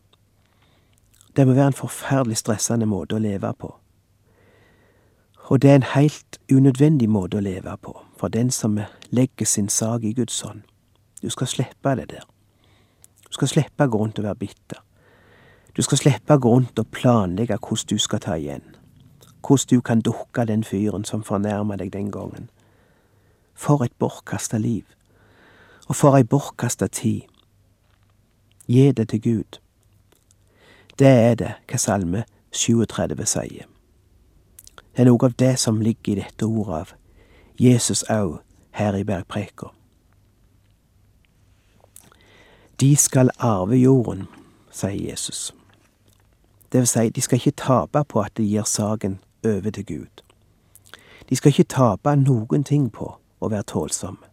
Det 1.35 1.47
må 1.47 1.55
være 1.55 1.71
en 1.71 1.79
forferdelig 1.79 2.41
stressende 2.41 2.87
måte 2.89 3.15
å 3.15 3.23
leve 3.23 3.53
på. 3.55 3.71
Og 5.47 5.63
det 5.63 5.71
er 5.71 5.79
en 5.79 5.91
helt 5.95 6.39
unødvendig 6.51 7.07
måte 7.09 7.39
å 7.39 7.47
leve 7.47 7.77
på 7.79 7.95
for 8.19 8.27
den 8.27 8.51
som 8.51 8.79
legger 9.15 9.45
sin 9.45 9.69
sak 9.69 10.03
i 10.03 10.13
Guds 10.13 10.41
hånd. 10.41 10.61
Du 11.21 11.29
skal 11.29 11.47
slippe 11.47 11.95
det 11.95 12.09
der. 12.11 12.27
Du 13.27 13.31
skal 13.31 13.47
slippe 13.47 13.87
å 13.87 13.95
rundt 13.95 14.19
og 14.19 14.27
være 14.27 14.35
bitter. 14.35 14.83
Du 15.75 15.81
skal 15.81 16.01
slippe 16.01 16.35
å 16.35 16.43
rundt 16.43 16.79
og 16.79 16.91
planlegge 16.91 17.55
hvordan 17.55 17.95
du 17.95 17.97
skal 17.97 18.19
ta 18.19 18.35
igjen 18.35 18.75
hvordan 19.47 19.65
du 19.69 19.81
kan 19.81 20.01
dukke 20.01 20.45
den 20.45 20.63
fyren 20.63 21.05
som 21.05 21.23
fornærma 21.23 21.75
deg 21.75 21.93
den 21.93 22.11
gangen. 22.11 22.49
For 23.55 23.83
et 23.83 23.93
bortkasta 23.99 24.57
liv, 24.57 24.85
og 25.87 25.95
for 25.95 26.17
ei 26.17 26.23
bortkasta 26.23 26.87
tid. 26.87 27.21
Gi 28.67 28.91
det 28.91 29.09
til 29.09 29.21
Gud. 29.21 29.59
Det 30.99 31.07
er 31.07 31.35
det 31.35 31.53
hva 31.67 31.77
Salme 31.77 32.23
37 32.51 33.25
sier. 33.25 33.65
Det 34.75 35.05
er 35.05 35.09
noe 35.09 35.25
av 35.25 35.35
det 35.39 35.55
som 35.59 35.81
ligger 35.81 36.11
i 36.13 36.21
dette 36.21 36.45
ordet 36.45 36.75
av 36.81 36.93
Jesus 37.59 38.03
òg 38.09 38.39
her 38.71 38.95
i 38.95 39.03
bergpreka. 39.03 39.73
De 42.79 42.95
skal 42.95 43.29
arve 43.37 43.75
jorden, 43.75 44.27
sier 44.71 45.11
Jesus. 45.11 45.55
Det 46.71 46.79
vil 46.79 46.87
si, 46.87 47.09
de 47.09 47.21
skal 47.21 47.35
ikke 47.41 47.51
tape 47.51 48.03
på 48.07 48.21
at 48.21 48.37
de 48.37 48.45
gir 48.47 48.63
saken 48.63 49.19
over 49.43 49.71
til 49.71 49.85
Gud. 49.85 50.23
De 51.29 51.35
skal 51.35 51.51
ikke 51.51 51.63
tape 51.63 52.15
noen 52.15 52.63
ting 52.63 52.87
på 52.93 53.11
å 53.39 53.49
være 53.51 53.67
tålsomme. 53.73 54.23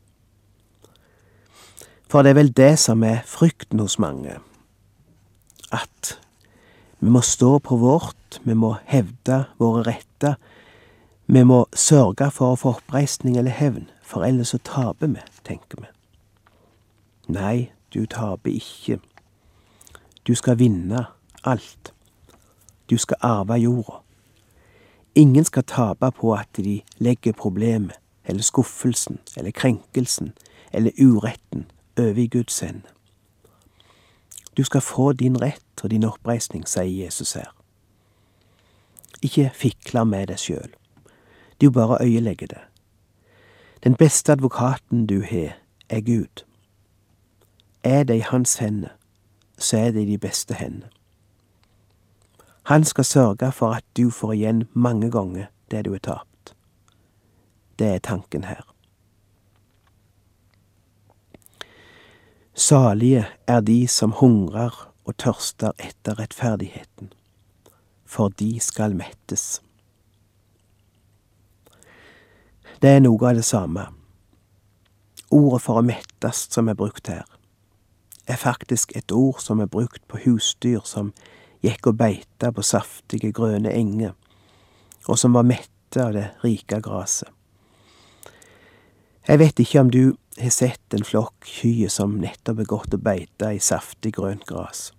For 2.07 2.23
det 2.23 2.31
er 2.31 2.39
vel 2.39 2.53
det 2.55 2.77
som 2.79 3.03
er 3.03 3.25
frykten 3.27 3.83
hos 3.83 3.99
mange, 3.99 4.39
at 5.75 6.13
vi 7.01 7.11
må 7.11 7.21
stå 7.21 7.59
på 7.59 7.77
vårt, 7.77 8.39
vi 8.45 8.55
må 8.55 8.77
hevde 8.87 9.43
våre 9.59 9.83
retter, 9.91 10.39
vi 11.27 11.43
må 11.45 11.65
sørge 11.75 12.31
for 12.31 12.55
å 12.55 12.59
få 12.61 12.73
oppreisning 12.77 13.37
eller 13.37 13.51
hevn, 13.51 13.89
for 14.03 14.23
ellers 14.23 14.55
så 14.55 14.61
taper 14.63 15.11
vi, 15.11 15.25
tenker 15.45 15.83
vi. 15.83 15.91
Nei, 17.35 17.71
du 17.95 18.07
taper 18.07 18.55
ikke. 18.55 19.01
Du 20.27 20.35
skal 20.39 20.59
vinne 20.59 21.07
alt. 21.43 21.93
Du 22.91 22.97
skal 22.99 23.19
arve 23.21 23.59
jorda. 23.59 24.03
Ingen 25.15 25.45
skal 25.45 25.65
tape 25.67 26.11
på 26.13 26.35
at 26.35 26.49
de 26.57 26.83
legger 26.99 27.33
problemet, 27.33 27.97
eller 28.25 28.43
skuffelsen, 28.43 29.19
eller 29.37 29.51
krenkelsen, 29.51 30.33
eller 30.73 30.93
uretten 31.01 31.67
over 31.99 32.19
i 32.19 32.27
Guds 32.27 32.61
hende. 32.61 32.87
Du 34.57 34.65
skal 34.65 34.81
få 34.81 35.13
din 35.13 35.43
rett 35.43 35.85
og 35.85 35.91
din 35.91 36.05
oppreisning, 36.05 36.67
sier 36.69 37.05
Jesus 37.05 37.33
her. 37.33 37.51
Ikke 39.23 39.51
fikle 39.55 40.05
med 40.05 40.29
deg 40.31 40.39
sjøl. 40.39 40.75
Du 41.61 41.71
bare 41.71 41.99
øyelegge 42.01 42.47
det. 42.47 42.61
Den 43.85 43.95
beste 43.95 44.33
advokaten 44.33 45.07
du 45.07 45.23
har, 45.23 45.59
er 45.89 46.01
Gud. 46.01 46.45
Er 47.83 48.03
det 48.03 48.17
i 48.17 48.19
hans 48.19 48.57
hender, 48.57 48.89
så 49.59 49.77
er 49.79 49.91
det 49.91 50.03
i 50.03 50.11
de 50.11 50.19
beste 50.19 50.55
hender. 50.55 50.89
Han 52.63 52.85
skal 52.85 53.05
sørge 53.05 53.53
for 53.53 53.71
at 53.71 53.85
du 53.97 54.11
får 54.11 54.33
igjen 54.33 54.69
mange 54.73 55.11
ganger 55.11 55.47
det 55.71 55.85
du 55.85 55.93
har 55.93 55.99
tapt. 55.99 56.55
Det 57.79 57.87
er 57.87 57.99
tanken 57.99 58.45
her. 58.45 58.77
Salige 62.55 63.27
er 63.47 63.61
de 63.61 63.89
som 63.89 64.13
hungrer 64.13 64.93
og 65.05 65.17
tørster 65.17 65.73
etter 65.79 66.19
rettferdigheten, 66.19 67.13
for 68.05 68.29
de 68.29 68.61
skal 68.61 68.97
mettes. 68.97 69.63
Det 72.83 72.91
er 72.93 73.01
noe 73.01 73.25
av 73.25 73.39
det 73.39 73.45
samme. 73.49 73.87
Ordet 75.33 75.63
for 75.65 75.81
å 75.81 75.85
mettes 75.87 76.43
som 76.53 76.69
er 76.69 76.77
brukt 76.77 77.09
her, 77.09 77.25
er 78.29 78.37
faktisk 78.37 78.93
et 78.99 79.13
ord 79.15 79.41
som 79.41 79.63
er 79.65 79.71
brukt 79.71 80.03
på 80.11 80.21
husdyr 80.27 80.83
som 80.85 81.15
gikk 81.65 81.89
og 81.89 81.97
beita 82.03 82.51
på 82.53 82.65
saftige, 82.67 83.33
grønne 83.33 83.73
enger, 83.73 84.13
og 85.09 85.17
som 85.17 85.33
var 85.33 85.47
mette 85.49 86.03
av 86.03 86.13
det 86.13 86.27
rike 86.43 86.83
gresset. 86.85 87.31
Jeg 89.27 89.41
vet 89.41 89.59
ikke 89.59 89.81
om 89.81 89.89
du 89.91 90.03
har 90.39 90.53
sett 90.55 90.95
en 90.95 91.07
flokk 91.07 91.49
kyr 91.49 91.89
som 91.91 92.19
nettopp 92.21 92.61
har 92.61 92.69
gått 92.71 92.95
og 92.95 93.03
beita 93.03 93.55
i 93.57 93.63
saftig, 93.63 94.13
grønt 94.19 94.45
gras. 94.47 94.91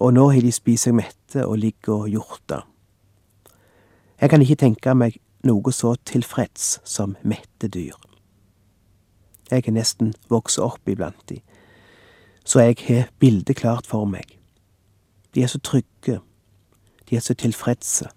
Og 0.00 0.14
nå 0.14 0.28
har 0.30 0.46
de 0.46 0.54
spist 0.54 0.86
seg 0.86 0.94
mette 0.96 1.42
og 1.42 1.58
ligger 1.60 2.06
og 2.06 2.14
hjorta. 2.14 2.62
Jeg 4.20 4.32
kan 4.32 4.46
ikke 4.46 4.62
tenke 4.62 4.94
meg 4.96 5.18
noe 5.46 5.72
så 5.72 5.94
tilfreds 6.04 6.78
som 6.84 7.16
mette 7.22 7.68
dyr. 7.68 7.96
Jeg 9.50 9.66
er 9.66 9.74
nesten 9.74 10.14
vokst 10.30 10.60
opp 10.62 10.88
iblant 10.88 11.22
de, 11.28 11.40
så 12.44 12.60
jeg 12.64 12.76
har 12.86 13.10
bildet 13.18 13.56
klart 13.56 13.86
for 13.86 14.06
meg. 14.06 14.38
De 15.34 15.42
er 15.42 15.50
så 15.50 15.58
trygge, 15.58 16.20
de 17.08 17.16
er 17.16 17.24
så 17.24 17.34
tilfredse, 17.34 18.08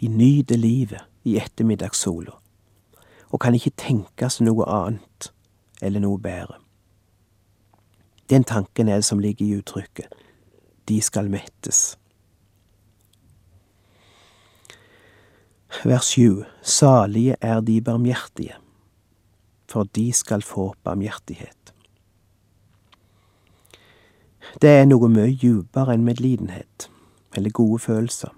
de 0.00 0.08
nyter 0.08 0.56
livet 0.56 1.04
i 1.24 1.36
ettermiddagssola, 1.40 2.36
og 3.30 3.40
kan 3.40 3.54
ikke 3.54 3.76
tenke 3.76 4.30
seg 4.30 4.48
noe 4.48 4.64
annet 4.68 5.32
eller 5.82 6.00
noe 6.00 6.20
bedre. 6.20 6.60
Den 8.30 8.44
tanken 8.44 8.88
er 8.88 9.00
det 9.00 9.04
som 9.04 9.20
ligger 9.22 9.46
i 9.46 9.58
uttrykket 9.60 10.14
de 10.88 11.00
skal 11.02 11.30
mettes. 11.30 11.96
Vers 15.84 16.04
7. 16.04 16.44
Salige 16.62 17.36
er 17.40 17.60
de 17.60 17.80
barmhjertige, 17.80 18.54
for 19.68 19.82
de 19.82 20.12
skal 20.12 20.42
få 20.42 20.74
barmhjertighet. 20.84 21.74
Det 24.62 24.70
er 24.70 24.86
noe 24.88 25.08
mye 25.12 25.34
dypere 25.36 25.94
enn 25.94 26.06
medlidenhet, 26.06 26.88
eller 27.36 27.50
gode 27.50 27.78
følelser. 27.78 28.32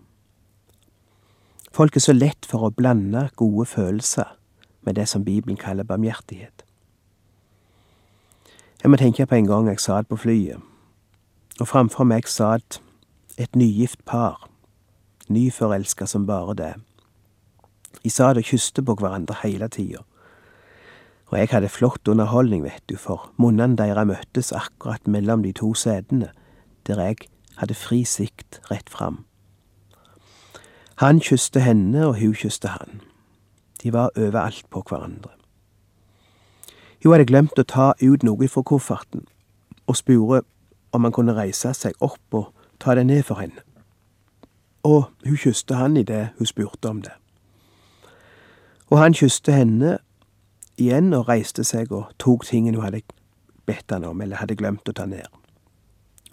Folk 1.73 1.97
er 1.97 2.03
så 2.03 2.13
lett 2.17 2.49
for 2.49 2.67
å 2.67 2.73
blande 2.75 3.29
gode 3.37 3.69
følelser 3.71 4.35
med 4.83 4.99
det 4.99 5.07
som 5.09 5.25
Bibelen 5.25 5.57
kaller 5.57 5.87
barmhjertighet. 5.87 6.65
Jeg 8.83 8.91
må 8.91 8.99
tenke 8.99 9.27
på 9.27 9.35
en 9.35 9.47
gang 9.47 9.69
jeg 9.71 9.85
satt 9.85 10.11
på 10.11 10.19
flyet, 10.19 10.59
og 11.61 11.71
framfor 11.71 12.05
meg 12.05 12.27
satt 12.27 12.81
et 13.39 13.55
nygift 13.55 14.03
par, 14.05 14.49
nyforelska 15.29 16.07
som 16.07 16.27
bare 16.27 16.55
det. 16.59 16.75
De 18.05 18.11
satt 18.11 18.39
og 18.39 18.47
kysste 18.47 18.83
på 18.83 18.95
hverandre 18.99 19.37
hele 19.43 19.69
tida. 19.69 20.05
Og 21.29 21.39
jeg 21.39 21.49
hadde 21.53 21.69
flott 21.69 22.09
underholdning, 22.09 22.63
vet 22.65 22.83
du, 22.89 22.97
for 22.97 23.31
munnene 23.37 23.77
deres 23.77 24.07
møttes 24.09 24.53
akkurat 24.53 25.07
mellom 25.07 25.43
de 25.45 25.53
to 25.53 25.75
setene, 25.75 26.31
der 26.87 27.03
jeg 27.03 27.29
hadde 27.61 27.77
fri 27.77 28.05
sikt 28.05 28.61
rett 28.71 28.89
fram. 28.91 29.25
Han 30.99 31.21
kysste 31.21 31.61
henne, 31.61 32.07
og 32.07 32.19
hun 32.19 32.35
kysste 32.35 32.69
han. 32.69 33.03
De 33.83 33.93
var 33.93 34.11
overalt 34.17 34.65
på 34.71 34.83
hverandre. 34.89 35.31
Hun 37.03 37.13
hadde 37.13 37.29
glemt 37.29 37.61
å 37.61 37.67
ta 37.69 37.93
ut 38.03 38.25
noe 38.27 38.49
fra 38.51 38.65
kofferten, 38.67 39.27
og 39.87 39.97
spurte 40.01 40.43
om 40.93 41.05
han 41.05 41.15
kunne 41.15 41.37
reise 41.37 41.71
seg 41.77 41.95
opp 42.03 42.35
og 42.35 42.51
ta 42.83 42.97
det 42.99 43.07
ned 43.07 43.23
for 43.29 43.39
henne. 43.39 43.63
Og 44.83 45.11
hun 45.27 45.39
kysste 45.39 45.79
han 45.79 45.97
idet 46.01 46.33
hun 46.39 46.49
spurte 46.49 46.91
om 46.91 47.03
det. 47.05 47.15
Og 48.89 48.99
han 48.99 49.15
kysste 49.15 49.53
henne 49.53 49.99
igjen 50.79 51.13
og 51.15 51.29
reiste 51.29 51.65
seg 51.65 51.93
og 51.93 52.09
tok 52.23 52.47
tingen 52.49 52.79
hun 52.79 52.87
hadde 52.87 53.03
bedt 53.69 53.93
han 53.93 54.07
om, 54.09 54.21
eller 54.21 54.41
hadde 54.41 54.57
glemt 54.57 54.89
å 54.89 54.97
ta 54.97 55.05
ned. 55.07 55.27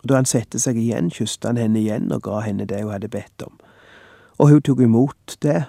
Og 0.04 0.10
da 0.10 0.20
han 0.20 0.30
satte 0.30 0.60
seg 0.62 0.78
igjen, 0.80 1.10
kysste 1.12 1.50
han 1.50 1.60
henne 1.60 1.82
igjen 1.82 2.12
og 2.14 2.24
ga 2.28 2.40
henne 2.46 2.68
det 2.70 2.84
hun 2.84 2.94
hadde 2.94 3.12
bedt 3.12 3.46
om, 3.46 3.58
og 4.40 4.52
hun 4.52 4.62
tok 4.62 4.84
imot 4.86 5.38
det 5.44 5.66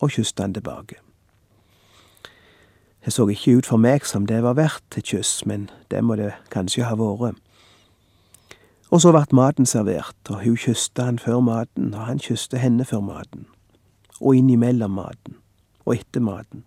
og 0.00 0.12
kysste 0.12 0.44
han 0.44 0.56
tilbake. 0.56 0.98
Det 3.04 3.12
så 3.14 3.24
ikke 3.30 3.56
ut 3.56 3.66
for 3.66 3.80
meg 3.80 4.04
som 4.04 4.26
det 4.28 4.42
var 4.44 4.58
verdt 4.58 4.98
et 4.98 5.06
kyss, 5.08 5.46
men 5.46 5.70
det 5.88 6.02
må 6.04 6.18
det 6.18 6.34
kanskje 6.52 6.84
ha 6.84 6.96
vært. 6.98 7.38
Og 8.90 9.00
så 9.00 9.12
vart 9.12 9.32
maten 9.32 9.68
servert, 9.68 10.18
og 10.28 10.42
hun 10.42 10.56
kysste 10.56 11.04
han 11.04 11.18
før 11.20 11.40
maten, 11.44 11.94
og 11.94 12.08
han 12.08 12.20
kysste 12.20 12.58
henne 12.60 12.84
før 12.84 13.00
maten, 13.04 13.46
og 14.20 14.36
innimellom 14.36 14.96
maten, 14.96 15.38
og 15.88 15.96
etter 15.96 16.20
maten. 16.20 16.64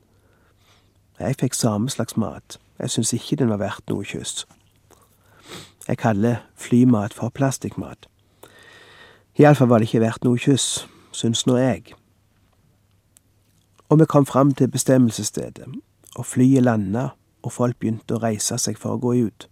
Jeg 1.22 1.38
fikk 1.40 1.54
samme 1.54 1.90
slags 1.94 2.18
mat, 2.18 2.58
jeg 2.82 2.90
syns 2.90 3.14
ikke 3.14 3.38
den 3.38 3.54
var 3.54 3.62
verdt 3.62 3.86
noe 3.94 4.06
kyss. 4.08 4.48
Jeg 5.88 6.02
kaller 6.02 6.42
flymat 6.58 7.14
for 7.14 7.30
plastikkmat. 7.30 8.08
Iallfall 9.38 9.70
var 9.70 9.80
det 9.80 9.90
ikke 9.90 10.04
verdt 10.04 10.26
noe 10.26 10.42
kyss, 10.42 10.88
syns 11.14 11.46
nå 11.46 11.60
jeg. 11.62 11.94
Og 13.90 14.00
vi 14.02 14.10
kom 14.10 14.26
fram 14.26 14.52
til 14.58 14.72
bestemmelsesstedet, 14.72 15.70
og 16.16 16.26
flyet 16.26 16.66
landa, 16.66 17.12
og 17.44 17.54
folk 17.54 17.78
begynte 17.80 18.18
å 18.18 18.24
reise 18.26 18.58
seg 18.58 18.78
for 18.82 18.98
å 18.98 19.02
gå 19.02 19.16
ut 19.28 19.52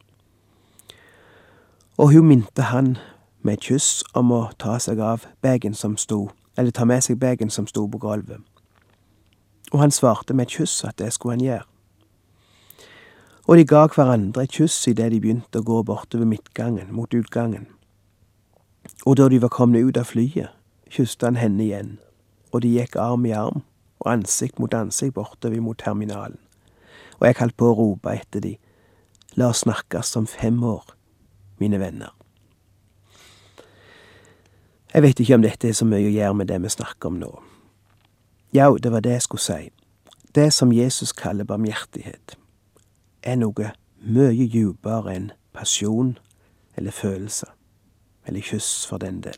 og 1.99 2.13
hun 2.13 2.27
minte 2.27 2.61
han 2.61 2.97
med 3.41 3.53
et 3.53 3.65
kyss 3.67 4.03
om 4.15 4.31
å 4.31 4.45
ta 4.59 4.77
seg 4.79 5.01
av 5.03 5.25
bagen 5.43 5.73
som 5.75 5.97
sto, 5.99 6.29
eller 6.55 6.71
ta 6.71 6.85
med 6.87 7.03
seg 7.03 7.17
bagen 7.19 7.51
som 7.51 7.67
sto 7.67 7.83
på 7.91 7.99
gulvet. 7.99 8.39
Og 9.71 9.79
han 9.79 9.91
svarte 9.91 10.33
med 10.33 10.47
et 10.47 10.55
kyss 10.57 10.83
at 10.87 10.97
det 10.97 11.11
skulle 11.13 11.37
han 11.37 11.45
gjøre. 11.45 11.65
Og 13.49 13.57
de 13.57 13.65
ga 13.65 13.87
hverandre 13.89 14.43
et 14.45 14.53
kyss 14.53 14.87
idet 14.91 15.09
de 15.09 15.19
begynte 15.21 15.61
å 15.61 15.65
gå 15.65 15.81
bortover 15.85 16.27
midtgangen, 16.29 16.91
mot 16.93 17.13
utgangen. 17.13 17.65
Og 19.05 19.17
da 19.17 19.25
de 19.29 19.39
var 19.41 19.49
kommet 19.53 19.85
ut 19.85 19.97
av 19.97 20.05
flyet, 20.09 20.53
kysset 20.89 21.25
han 21.25 21.39
henne 21.41 21.63
igjen, 21.65 21.97
og 22.53 22.61
de 22.61 22.75
gikk 22.75 22.97
arm 23.01 23.25
i 23.25 23.33
arm 23.33 23.63
og 23.99 24.11
ansikt 24.11 24.61
mot 24.61 24.73
ansikt 24.73 25.15
bortover 25.17 25.61
mot 25.65 25.77
terminalen. 25.81 26.37
Og 27.19 27.27
jeg 27.27 27.39
holdt 27.41 27.57
på 27.57 27.71
å 27.71 27.75
rope 27.77 28.13
etter 28.13 28.45
de, 28.45 28.55
la 29.35 29.49
oss 29.49 29.65
snakkes 29.65 30.15
om 30.17 30.29
fem 30.29 30.61
år 30.63 30.95
mine 31.59 31.81
venner. 31.81 32.13
Jeg 34.93 35.05
vet 35.05 35.19
ikke 35.21 35.37
om 35.37 35.43
dette 35.45 35.69
er 35.69 35.75
så 35.77 35.85
mye 35.85 36.07
å 36.07 36.13
gjøre 36.13 36.37
med 36.37 36.49
det 36.49 36.61
vi 36.63 36.71
snakker 36.73 37.11
om 37.11 37.19
nå. 37.21 37.33
Jau, 38.53 38.77
det 38.77 38.91
var 38.91 38.99
det 38.99 39.11
jeg 39.11 39.21
skulle 39.21 39.41
si. 39.41 39.69
Det 40.35 40.53
som 40.53 40.73
Jesus 40.73 41.11
kaller 41.13 41.43
barmhjertighet, 41.43 42.37
er 43.23 43.35
noe 43.35 43.71
mye 44.01 44.47
dypere 44.49 45.15
enn 45.15 45.31
pasjon 45.53 46.17
eller 46.77 46.91
følelser, 46.91 47.51
eller 48.25 48.41
kyss 48.41 48.85
for 48.87 48.97
den 48.97 49.21
del. 49.25 49.37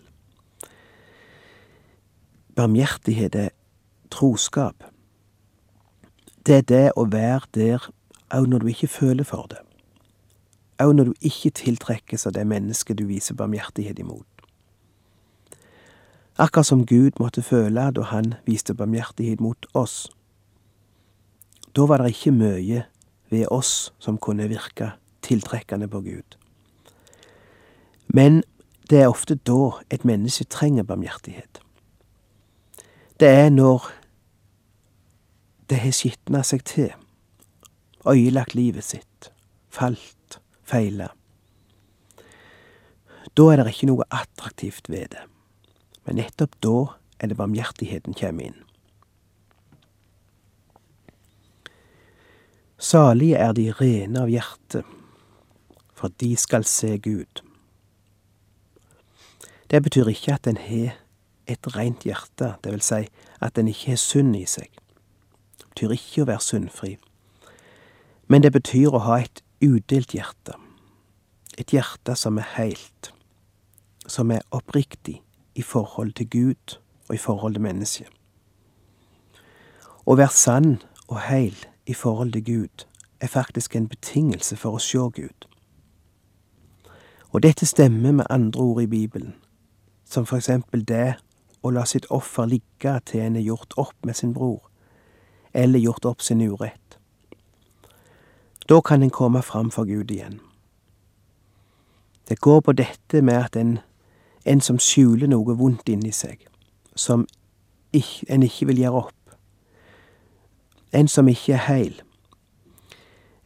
Barmhjertighet 2.56 3.36
er 3.36 3.50
troskap. 4.12 4.84
Det 6.45 6.56
er 6.56 6.67
det 6.67 6.86
å 6.95 7.08
være 7.12 7.52
der 7.56 7.91
òg 8.32 8.47
når 8.47 8.63
du 8.63 8.71
ikke 8.71 8.91
føler 8.91 9.28
for 9.28 9.47
det 9.52 9.63
òg 10.82 10.95
når 10.95 11.12
du 11.12 11.28
ikke 11.30 11.54
tiltrekkes 11.58 12.28
av 12.28 12.36
det 12.38 12.45
mennesket 12.47 13.00
du 13.00 13.06
viser 13.10 13.38
barmhjertighet 13.38 14.00
imot. 14.02 14.31
Akkurat 16.38 16.65
som 16.65 16.86
Gud 16.86 17.20
måtte 17.20 17.41
føle 17.41 17.89
da 17.91 18.02
han 18.12 18.34
viste 18.46 18.74
barmhjertighet 18.74 19.39
mot 19.39 19.65
oss. 19.74 20.08
Da 21.76 21.86
var 21.88 22.02
det 22.02 22.13
ikke 22.15 22.32
mye 22.32 22.84
ved 23.30 23.48
oss 23.52 23.94
som 24.00 24.17
kunne 24.17 24.50
virke 24.52 24.91
tiltrekkende 25.22 25.88
på 25.88 26.02
Gud. 26.02 26.38
Men 28.08 28.44
det 28.89 29.02
er 29.02 29.08
ofte 29.08 29.36
da 29.36 29.72
et 29.89 30.06
menneske 30.06 30.44
trenger 30.44 30.84
barmhjertighet. 30.84 31.62
Det 33.20 33.28
er 33.28 33.50
når 33.50 33.91
det 35.70 35.80
har 35.80 35.94
skitna 35.96 36.41
seg 36.44 36.63
til, 36.67 36.89
øyelagt 38.08 38.56
livet 38.56 38.84
sitt, 38.84 39.30
falt 39.70 40.39
feila. 40.67 41.08
Da 43.38 43.46
er 43.52 43.62
det 43.62 43.72
ikke 43.72 43.88
noe 43.88 44.08
attraktivt 44.12 44.89
ved 44.91 45.13
det, 45.13 45.24
men 46.06 46.18
nettopp 46.18 46.58
da 46.64 46.78
er 47.22 47.30
det 47.30 47.38
barmhjertigheten 47.38 48.18
kommer 48.18 48.50
inn. 48.50 48.60
Salige 52.82 53.38
er 53.38 53.54
de 53.54 53.68
rene 53.78 54.24
av 54.24 54.30
hjerte, 54.32 54.82
for 55.94 56.10
de 56.18 56.34
skal 56.38 56.66
se 56.66 56.96
Gud. 56.98 57.44
Det 59.70 59.84
betyr 59.86 60.10
ikke 60.10 60.34
at 60.34 60.50
en 60.50 60.58
har 60.58 60.98
et 61.46 61.70
rent 61.76 62.04
hjerte, 62.08 62.56
det 62.64 62.74
vil 62.74 62.82
si 62.82 63.06
at 63.42 63.58
en 63.58 63.70
ikke 63.70 63.94
har 63.94 64.02
synd 64.02 64.36
i 64.36 64.48
seg. 64.50 64.74
Det 65.62 65.70
betyr 65.70 65.94
ikke 65.96 66.26
å 66.26 66.30
være 66.32 66.48
syndfri, 66.48 66.96
men 68.28 68.42
det 68.42 68.52
betyr 68.58 68.98
å 68.98 69.06
ha 69.06 69.22
et 69.22 69.44
udelt 69.62 70.18
hjerte. 70.18 70.58
Et 71.62 71.70
hjerte 71.70 72.16
som 72.18 72.40
er 72.42 72.50
heilt, 72.58 73.12
som 74.10 74.32
er 74.34 74.42
oppriktig 74.50 75.20
i 75.56 75.62
forhold 75.62 76.14
til 76.14 76.30
Gud 76.30 76.78
og 77.10 77.16
i 77.16 77.18
forhold 77.18 77.54
til 77.54 77.62
mennesket. 77.62 78.08
Å 80.06 80.16
være 80.16 80.34
sann 80.34 80.82
og 81.08 81.20
heil 81.28 81.58
i 81.86 81.94
forhold 81.94 82.34
til 82.34 82.46
Gud 82.46 82.86
er 83.22 83.28
faktisk 83.28 83.76
en 83.76 83.88
betingelse 83.88 84.58
for 84.58 84.78
å 84.78 84.82
sjå 84.82 85.10
Gud. 85.10 85.48
Og 87.32 87.44
dette 87.44 87.66
stemmer 87.66 88.12
med 88.12 88.30
andre 88.30 88.62
ord 88.62 88.82
i 88.82 88.88
Bibelen, 88.88 89.36
som 90.06 90.26
for 90.26 90.42
eksempel 90.42 90.84
det 90.88 91.16
å 91.62 91.70
la 91.70 91.86
sitt 91.86 92.08
offer 92.10 92.50
ligge 92.50 92.98
til 93.06 93.22
en 93.22 93.38
er 93.38 93.46
gjort 93.46 93.78
opp 93.78 93.96
med 94.06 94.18
sin 94.18 94.34
bror, 94.34 94.64
eller 95.54 95.80
gjort 95.80 96.06
opp 96.06 96.22
sin 96.22 96.42
urett. 96.42 96.98
Da 98.70 98.82
kan 98.82 99.04
en 99.04 99.14
komme 99.14 99.42
fram 99.42 99.72
for 99.72 99.86
Gud 99.86 100.12
igjen. 100.12 100.40
Det 102.30 102.40
går 102.40 102.62
på 102.62 102.72
dette 102.72 103.22
med 103.22 103.36
at 103.36 103.56
en, 103.56 103.80
en 104.46 104.62
som 104.62 104.80
skjuler 104.80 105.30
noe 105.30 105.56
vondt 105.58 105.90
inni 105.90 106.12
seg, 106.16 106.46
som 106.96 107.26
en 107.94 108.46
ikke 108.46 108.70
vil 108.72 108.82
gjøre 108.84 109.04
opp, 109.06 109.36
en 110.92 111.08
som 111.08 111.28
ikke 111.32 111.56
er 111.56 111.66
heil, 111.68 112.02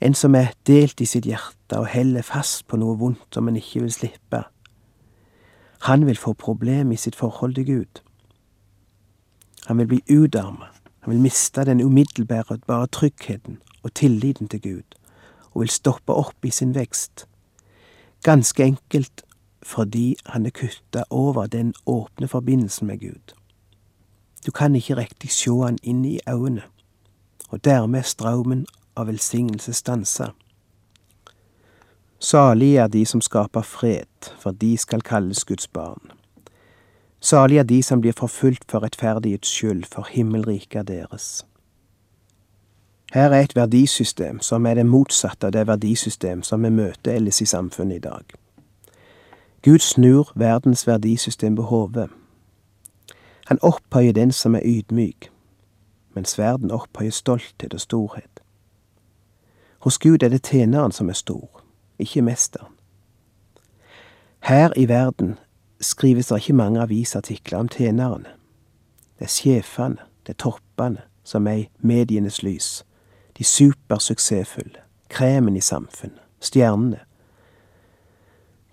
en 0.01 0.13
som 0.13 0.35
er 0.35 0.53
delt 0.67 1.01
i 1.01 1.07
sitt 1.09 1.25
hjerte 1.25 1.79
og 1.79 1.89
heller 1.89 2.25
fast 2.25 2.65
på 2.67 2.77
noe 2.77 2.97
vondt 2.99 3.25
som 3.33 3.47
en 3.49 3.57
ikke 3.59 3.85
vil 3.85 3.93
slippe, 3.93 4.43
han 5.85 6.05
vil 6.07 6.17
få 6.17 6.33
problem 6.33 6.91
i 6.91 6.97
sitt 6.97 7.15
forhold 7.15 7.55
til 7.55 7.65
Gud. 7.65 8.01
Han 9.67 9.77
vil 9.77 9.87
bli 9.87 10.01
utarmet, 10.09 10.73
han 11.05 11.13
vil 11.13 11.21
miste 11.21 11.65
den 11.65 11.81
umiddelbare 11.81 12.87
tryggheten 12.87 13.59
og 13.83 13.93
tilliten 13.93 14.47
til 14.47 14.61
Gud 14.61 14.97
og 15.53 15.61
vil 15.61 15.69
stoppe 15.69 16.13
opp 16.13 16.45
i 16.45 16.51
sin 16.51 16.73
vekst. 16.75 17.27
Ganske 18.23 18.63
enkelt 18.63 19.24
fordi 19.65 20.15
han 20.25 20.45
er 20.45 20.49
kutta 20.49 21.03
over 21.09 21.45
den 21.45 21.73
åpne 21.85 22.27
forbindelsen 22.27 22.87
med 22.87 22.99
Gud. 22.99 23.33
Du 24.45 24.51
kan 24.51 24.75
ikke 24.75 24.95
riktig 24.95 25.31
sjå 25.33 25.63
han 25.63 25.79
inn 25.83 26.05
i 26.05 26.19
øynene, 26.29 26.61
og 27.49 27.65
dermed 27.65 28.03
straumen 28.03 28.65
av 28.95 29.07
velsignelse 29.07 29.73
stansa. 29.73 30.27
Salige 32.19 32.79
er 32.79 32.87
de 32.87 33.05
som 33.05 33.21
skaper 33.21 33.61
fred, 33.61 34.29
for 34.39 34.51
de 34.51 34.77
skal 34.77 35.01
kalles 35.01 35.45
Guds 35.45 35.67
barn. 35.67 36.11
Salige 37.19 37.59
er 37.59 37.63
de 37.63 37.83
som 37.83 38.01
blir 38.01 38.13
forfulgt 38.13 38.71
for 38.71 38.83
rettferdighets 38.83 39.49
skyld, 39.49 39.83
for 39.83 40.07
himmelriket 40.09 40.79
er 40.79 40.83
deres. 40.83 41.45
Her 43.13 43.29
er 43.29 43.41
et 43.41 43.55
verdisystem 43.55 44.39
som 44.41 44.65
er 44.65 44.73
det 44.73 44.85
motsatte 44.85 45.47
av 45.47 45.57
det 45.57 45.67
verdisystem 45.67 46.43
som 46.43 46.63
vi 46.63 46.69
møter 46.69 47.15
ellers 47.15 47.41
i 47.41 47.45
samfunnet 47.45 47.95
i 47.95 47.99
dag. 48.09 48.44
Gud 49.65 49.79
snur 49.79 50.31
verdens 50.35 50.87
verdisystem 50.87 51.55
på 51.55 51.61
hodet. 51.61 52.09
Han 53.47 53.59
opphøyer 53.61 54.13
den 54.13 54.31
som 54.31 54.55
er 54.55 54.61
ydmyk, 54.65 55.31
mens 56.13 56.37
verden 56.37 56.71
opphøyer 56.71 57.11
stolthet 57.11 57.73
og 57.73 57.79
storhet. 57.79 58.39
Hos 59.79 59.97
Gud 59.97 60.23
er 60.23 60.29
det 60.29 60.43
tjeneren 60.43 60.91
som 60.91 61.09
er 61.09 61.13
stor, 61.13 61.63
ikke 61.99 62.21
mesteren. 62.21 62.73
Her 64.43 64.69
i 64.77 64.87
verden 64.87 65.39
skrives 65.81 66.27
det 66.27 66.35
ikke 66.35 66.53
mange 66.53 66.81
avisartikler 66.81 67.59
om 67.59 67.69
tjenerne. 67.69 68.37
Det 69.19 69.25
er 69.25 69.33
sjefene, 69.33 69.97
det 70.27 70.33
er 70.33 70.43
toppene, 70.43 71.01
som 71.23 71.47
er 71.47 71.53
i 71.53 71.69
medienes 71.79 72.43
lys, 72.43 72.85
de 73.37 73.43
supersuksessfulle, 73.43 74.77
kremen 75.09 75.57
i 75.57 75.61
samfunnet, 75.61 76.21
stjernene. 76.39 76.99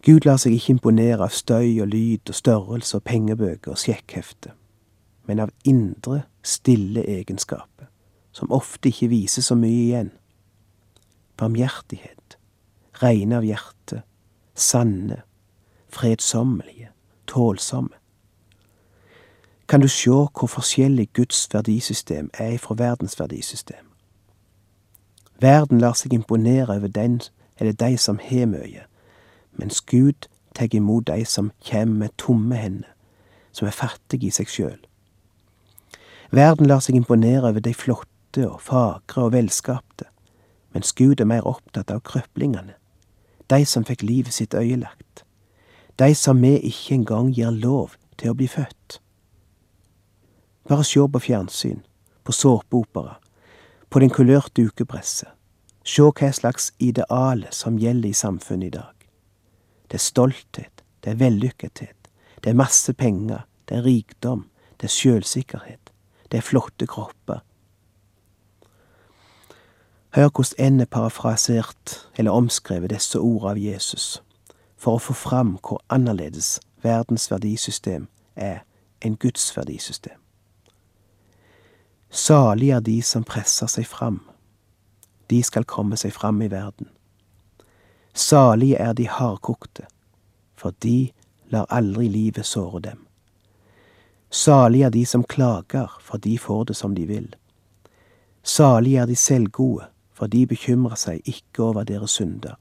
Gud 0.03 0.27
lar 0.27 0.41
seg 0.43 0.57
ikke 0.57 0.75
imponere 0.75 1.23
av 1.23 1.31
støy 1.31 1.79
og 1.83 1.93
lyd 1.93 2.31
og 2.33 2.35
størrelse 2.35 2.99
og 2.99 3.05
pengebøker 3.07 3.71
og 3.71 3.79
sjekkhefte, 3.79 4.51
men 5.31 5.39
av 5.45 5.53
indre, 5.65 6.25
stille 6.43 7.05
egenskaper, 7.07 7.87
som 8.35 8.51
ofte 8.51 8.91
ikke 8.91 9.13
viser 9.13 9.47
så 9.47 9.55
mye 9.55 9.85
igjen. 9.85 10.11
Barmhjertighet, 11.39 12.37
reine 13.03 13.39
av 13.39 13.47
hjerte, 13.47 14.03
sanne, 14.59 15.23
fredsommelige, 15.89 16.91
tålsomme. 17.31 17.95
Kan 19.69 19.81
du 19.81 19.89
sjå 19.89 20.27
hvor 20.35 20.51
forskjellig 20.51 21.13
Guds 21.15 21.47
verdisystem 21.55 22.31
er 22.35 22.59
fra 22.59 22.75
verdens 22.75 23.15
verdisystem? 23.21 23.87
Verden 25.41 25.79
lar 25.81 25.95
seg 25.95 26.13
imponere 26.13 26.75
over 26.75 26.91
den 26.91 27.21
eller 27.57 27.73
de 27.73 27.95
som 27.99 28.19
har 28.19 28.51
mye, 28.51 28.83
mens 29.59 29.81
Gud 29.81 30.29
tar 30.55 30.75
imot 30.75 31.07
de 31.07 31.25
som 31.25 31.51
kjem 31.65 31.99
med 32.01 32.17
tomme 32.19 32.57
hender, 32.57 32.89
som 33.53 33.69
er 33.69 33.77
fattige 33.77 34.29
i 34.29 34.35
seg 34.35 34.49
sjøl. 34.49 34.81
Verden 36.33 36.67
lar 36.67 36.81
seg 36.81 36.97
imponere 36.97 37.51
over 37.51 37.61
de 37.61 37.75
flotte 37.77 38.47
og 38.49 38.61
fagre 38.65 39.27
og 39.27 39.35
velskapte, 39.35 40.09
mens 40.73 40.93
Gud 40.97 41.21
er 41.21 41.29
mer 41.29 41.45
opptatt 41.49 41.93
av 41.93 42.01
krøplingene, 42.09 42.79
de 43.53 43.65
som 43.69 43.85
fikk 43.85 44.03
livet 44.03 44.33
sitt 44.33 44.55
øyelagt, 44.57 45.25
de 46.01 46.15
som 46.17 46.41
vi 46.41 46.57
ikke 46.57 46.95
engang 46.95 47.33
gir 47.37 47.53
lov 47.53 47.99
til 48.17 48.33
å 48.33 48.39
bli 48.39 48.49
født. 48.49 48.97
Bare 50.69 50.87
sjå 50.87 51.05
på 51.13 51.21
fjernsyn, 51.21 51.83
på 52.25 52.33
såpeopera, 52.33 53.19
på 53.91 54.01
den 54.01 54.13
kulørte 54.15 54.65
ukepresset. 54.65 55.29
Sjå 55.85 56.13
hva 56.15 56.31
slags 56.33 56.71
ideale 56.79 57.51
som 57.51 57.77
gjelder 57.83 58.09
i 58.09 58.17
samfunnet 58.17 58.71
i 58.71 58.77
dag. 58.79 59.02
Det 59.93 59.99
er 59.99 60.09
stolthet, 60.09 60.85
det 61.05 61.11
er 61.11 61.19
vellykkethet, 61.21 62.09
det 62.45 62.51
er 62.51 62.57
masse 62.57 62.93
penger, 62.93 63.43
det 63.69 63.77
er 63.77 63.85
rikdom, 63.85 64.47
det 64.81 64.87
er 64.89 64.95
sjølsikkerhet, 64.95 65.91
det 66.31 66.39
er 66.39 66.47
flotte 66.47 66.87
kropper. 66.87 67.43
Hør 70.17 70.29
hvordan 70.29 70.73
en 70.73 70.81
er 70.81 70.89
parafrasert 70.89 72.09
eller 72.17 72.31
omskrevet 72.31 72.91
disse 72.91 73.21
ordene 73.21 73.51
av 73.51 73.61
Jesus, 73.61 74.23
for 74.81 74.97
å 74.97 75.05
få 75.11 75.13
fram 75.13 75.59
hvor 75.61 75.85
annerledes 75.93 76.55
verdens 76.81 77.29
verdisystem 77.29 78.09
er 78.33 78.65
enn 79.05 79.21
Guds 79.21 79.51
verdisystem. 79.57 80.17
Salig 82.09 82.71
er 82.71 82.81
de 82.81 82.97
som 83.05 83.29
presser 83.29 83.69
seg 83.69 83.85
fram. 83.93 84.23
De 85.29 85.43
skal 85.45 85.69
komme 85.69 86.01
seg 86.01 86.17
fram 86.17 86.41
i 86.41 86.49
verden. 86.49 86.89
Salige 88.15 88.77
er 88.77 88.93
de 88.93 89.09
hardkokte, 89.09 89.87
for 90.57 90.75
de 90.83 91.11
lar 91.51 91.67
aldri 91.69 92.09
livet 92.09 92.47
såre 92.47 92.81
dem. 92.81 93.07
Salige 94.31 94.85
er 94.85 94.91
de 94.91 95.07
som 95.07 95.25
klager, 95.25 95.99
for 96.01 96.19
de 96.19 96.39
får 96.39 96.65
det 96.65 96.77
som 96.77 96.95
de 96.95 97.07
vil. 97.07 97.35
Salige 98.43 99.01
er 99.01 99.07
de 99.07 99.17
selvgode, 99.17 99.87
for 100.13 100.27
de 100.27 100.47
bekymrer 100.47 100.97
seg 100.97 101.21
ikke 101.29 101.63
over 101.63 101.85
deres 101.85 102.11
synder. 102.11 102.57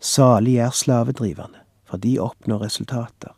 Salige 0.00 0.60
er 0.60 0.70
slavedriverne, 0.70 1.62
for 1.84 1.96
de 1.96 2.18
oppnår 2.18 2.62
resultater. 2.66 3.34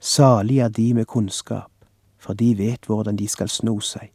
Salige 0.00 0.62
er 0.62 0.68
de 0.68 0.94
med 0.94 1.06
kunnskap, 1.06 1.72
for 2.18 2.32
de 2.32 2.54
vet 2.58 2.86
hvordan 2.86 3.16
de 3.16 3.28
skal 3.28 3.48
sno 3.48 3.80
seg. 3.80 4.12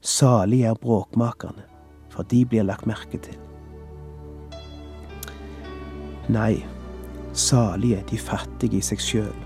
Salige 0.00 0.66
er 0.66 0.74
bråkmakerne, 0.74 1.66
for 2.10 2.22
de 2.22 2.46
blir 2.46 2.62
lagt 2.62 2.86
merke 2.86 3.18
til. 3.18 3.47
Nei, 6.28 6.64
salige 7.32 8.04
de 8.10 8.18
fattige 8.18 8.76
i 8.76 8.84
seg 8.84 9.00
sjøl. 9.00 9.36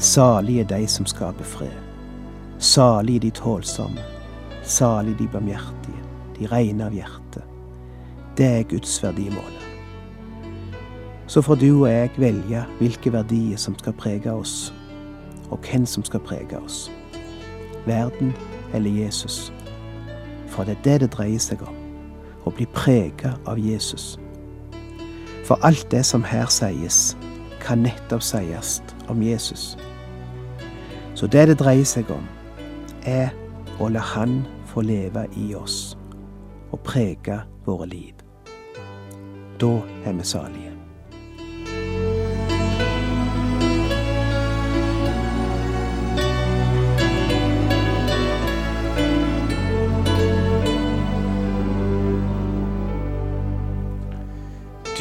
Salige 0.00 0.64
de 0.64 0.86
som 0.88 1.04
skaper 1.06 1.44
fred. 1.44 1.76
Salige 2.58 3.20
de 3.26 3.30
tålsomme. 3.36 4.00
Salige 4.62 5.18
de 5.18 5.26
barmhjertige, 5.28 6.04
de 6.38 6.48
rene 6.48 6.86
av 6.86 6.96
hjerte. 6.96 7.42
Det 8.36 8.46
er 8.46 8.64
Guds 8.70 9.02
verdimål. 9.02 9.58
Så 11.26 11.42
får 11.44 11.60
du 11.60 11.68
og 11.82 11.90
jeg 11.90 12.10
velge 12.16 12.64
hvilke 12.78 13.12
verdier 13.12 13.60
som 13.60 13.76
skal 13.78 13.92
prege 13.92 14.32
oss 14.32 14.72
og 15.50 15.60
hvem 15.60 15.84
som 15.86 16.04
skal 16.04 16.24
prege 16.24 16.58
oss. 16.64 16.90
Verden 17.86 18.32
eller 18.74 18.90
Jesus. 18.90 19.52
For 20.48 20.64
det 20.64 20.78
er 20.78 20.82
det 20.84 21.00
det 21.00 21.12
dreier 21.12 21.44
seg 21.44 21.60
om. 21.62 21.76
Å 22.48 22.56
bli 22.56 22.64
prega 22.72 23.36
av 23.46 23.60
Jesus. 23.60 24.16
For 25.50 25.58
alt 25.66 25.90
det 25.90 26.04
som 26.06 26.22
her 26.22 26.46
sies, 26.46 27.16
kan 27.58 27.82
nettopp 27.82 28.22
sies 28.22 28.76
om 29.10 29.22
Jesus. 29.22 29.78
Så 31.18 31.26
det 31.26 31.48
det 31.50 31.56
dreier 31.58 31.88
seg 31.90 32.06
om, 32.14 32.22
er 33.02 33.34
å 33.82 33.88
la 33.90 34.04
Han 34.14 34.44
få 34.70 34.86
leve 34.86 35.26
i 35.34 35.50
oss 35.58 35.96
og 36.70 36.78
prege 36.86 37.40
våre 37.66 37.90
liv. 37.90 38.14
Da 39.58 39.74
er 40.06 40.14
vi 40.14 40.24
salige. 40.24 40.69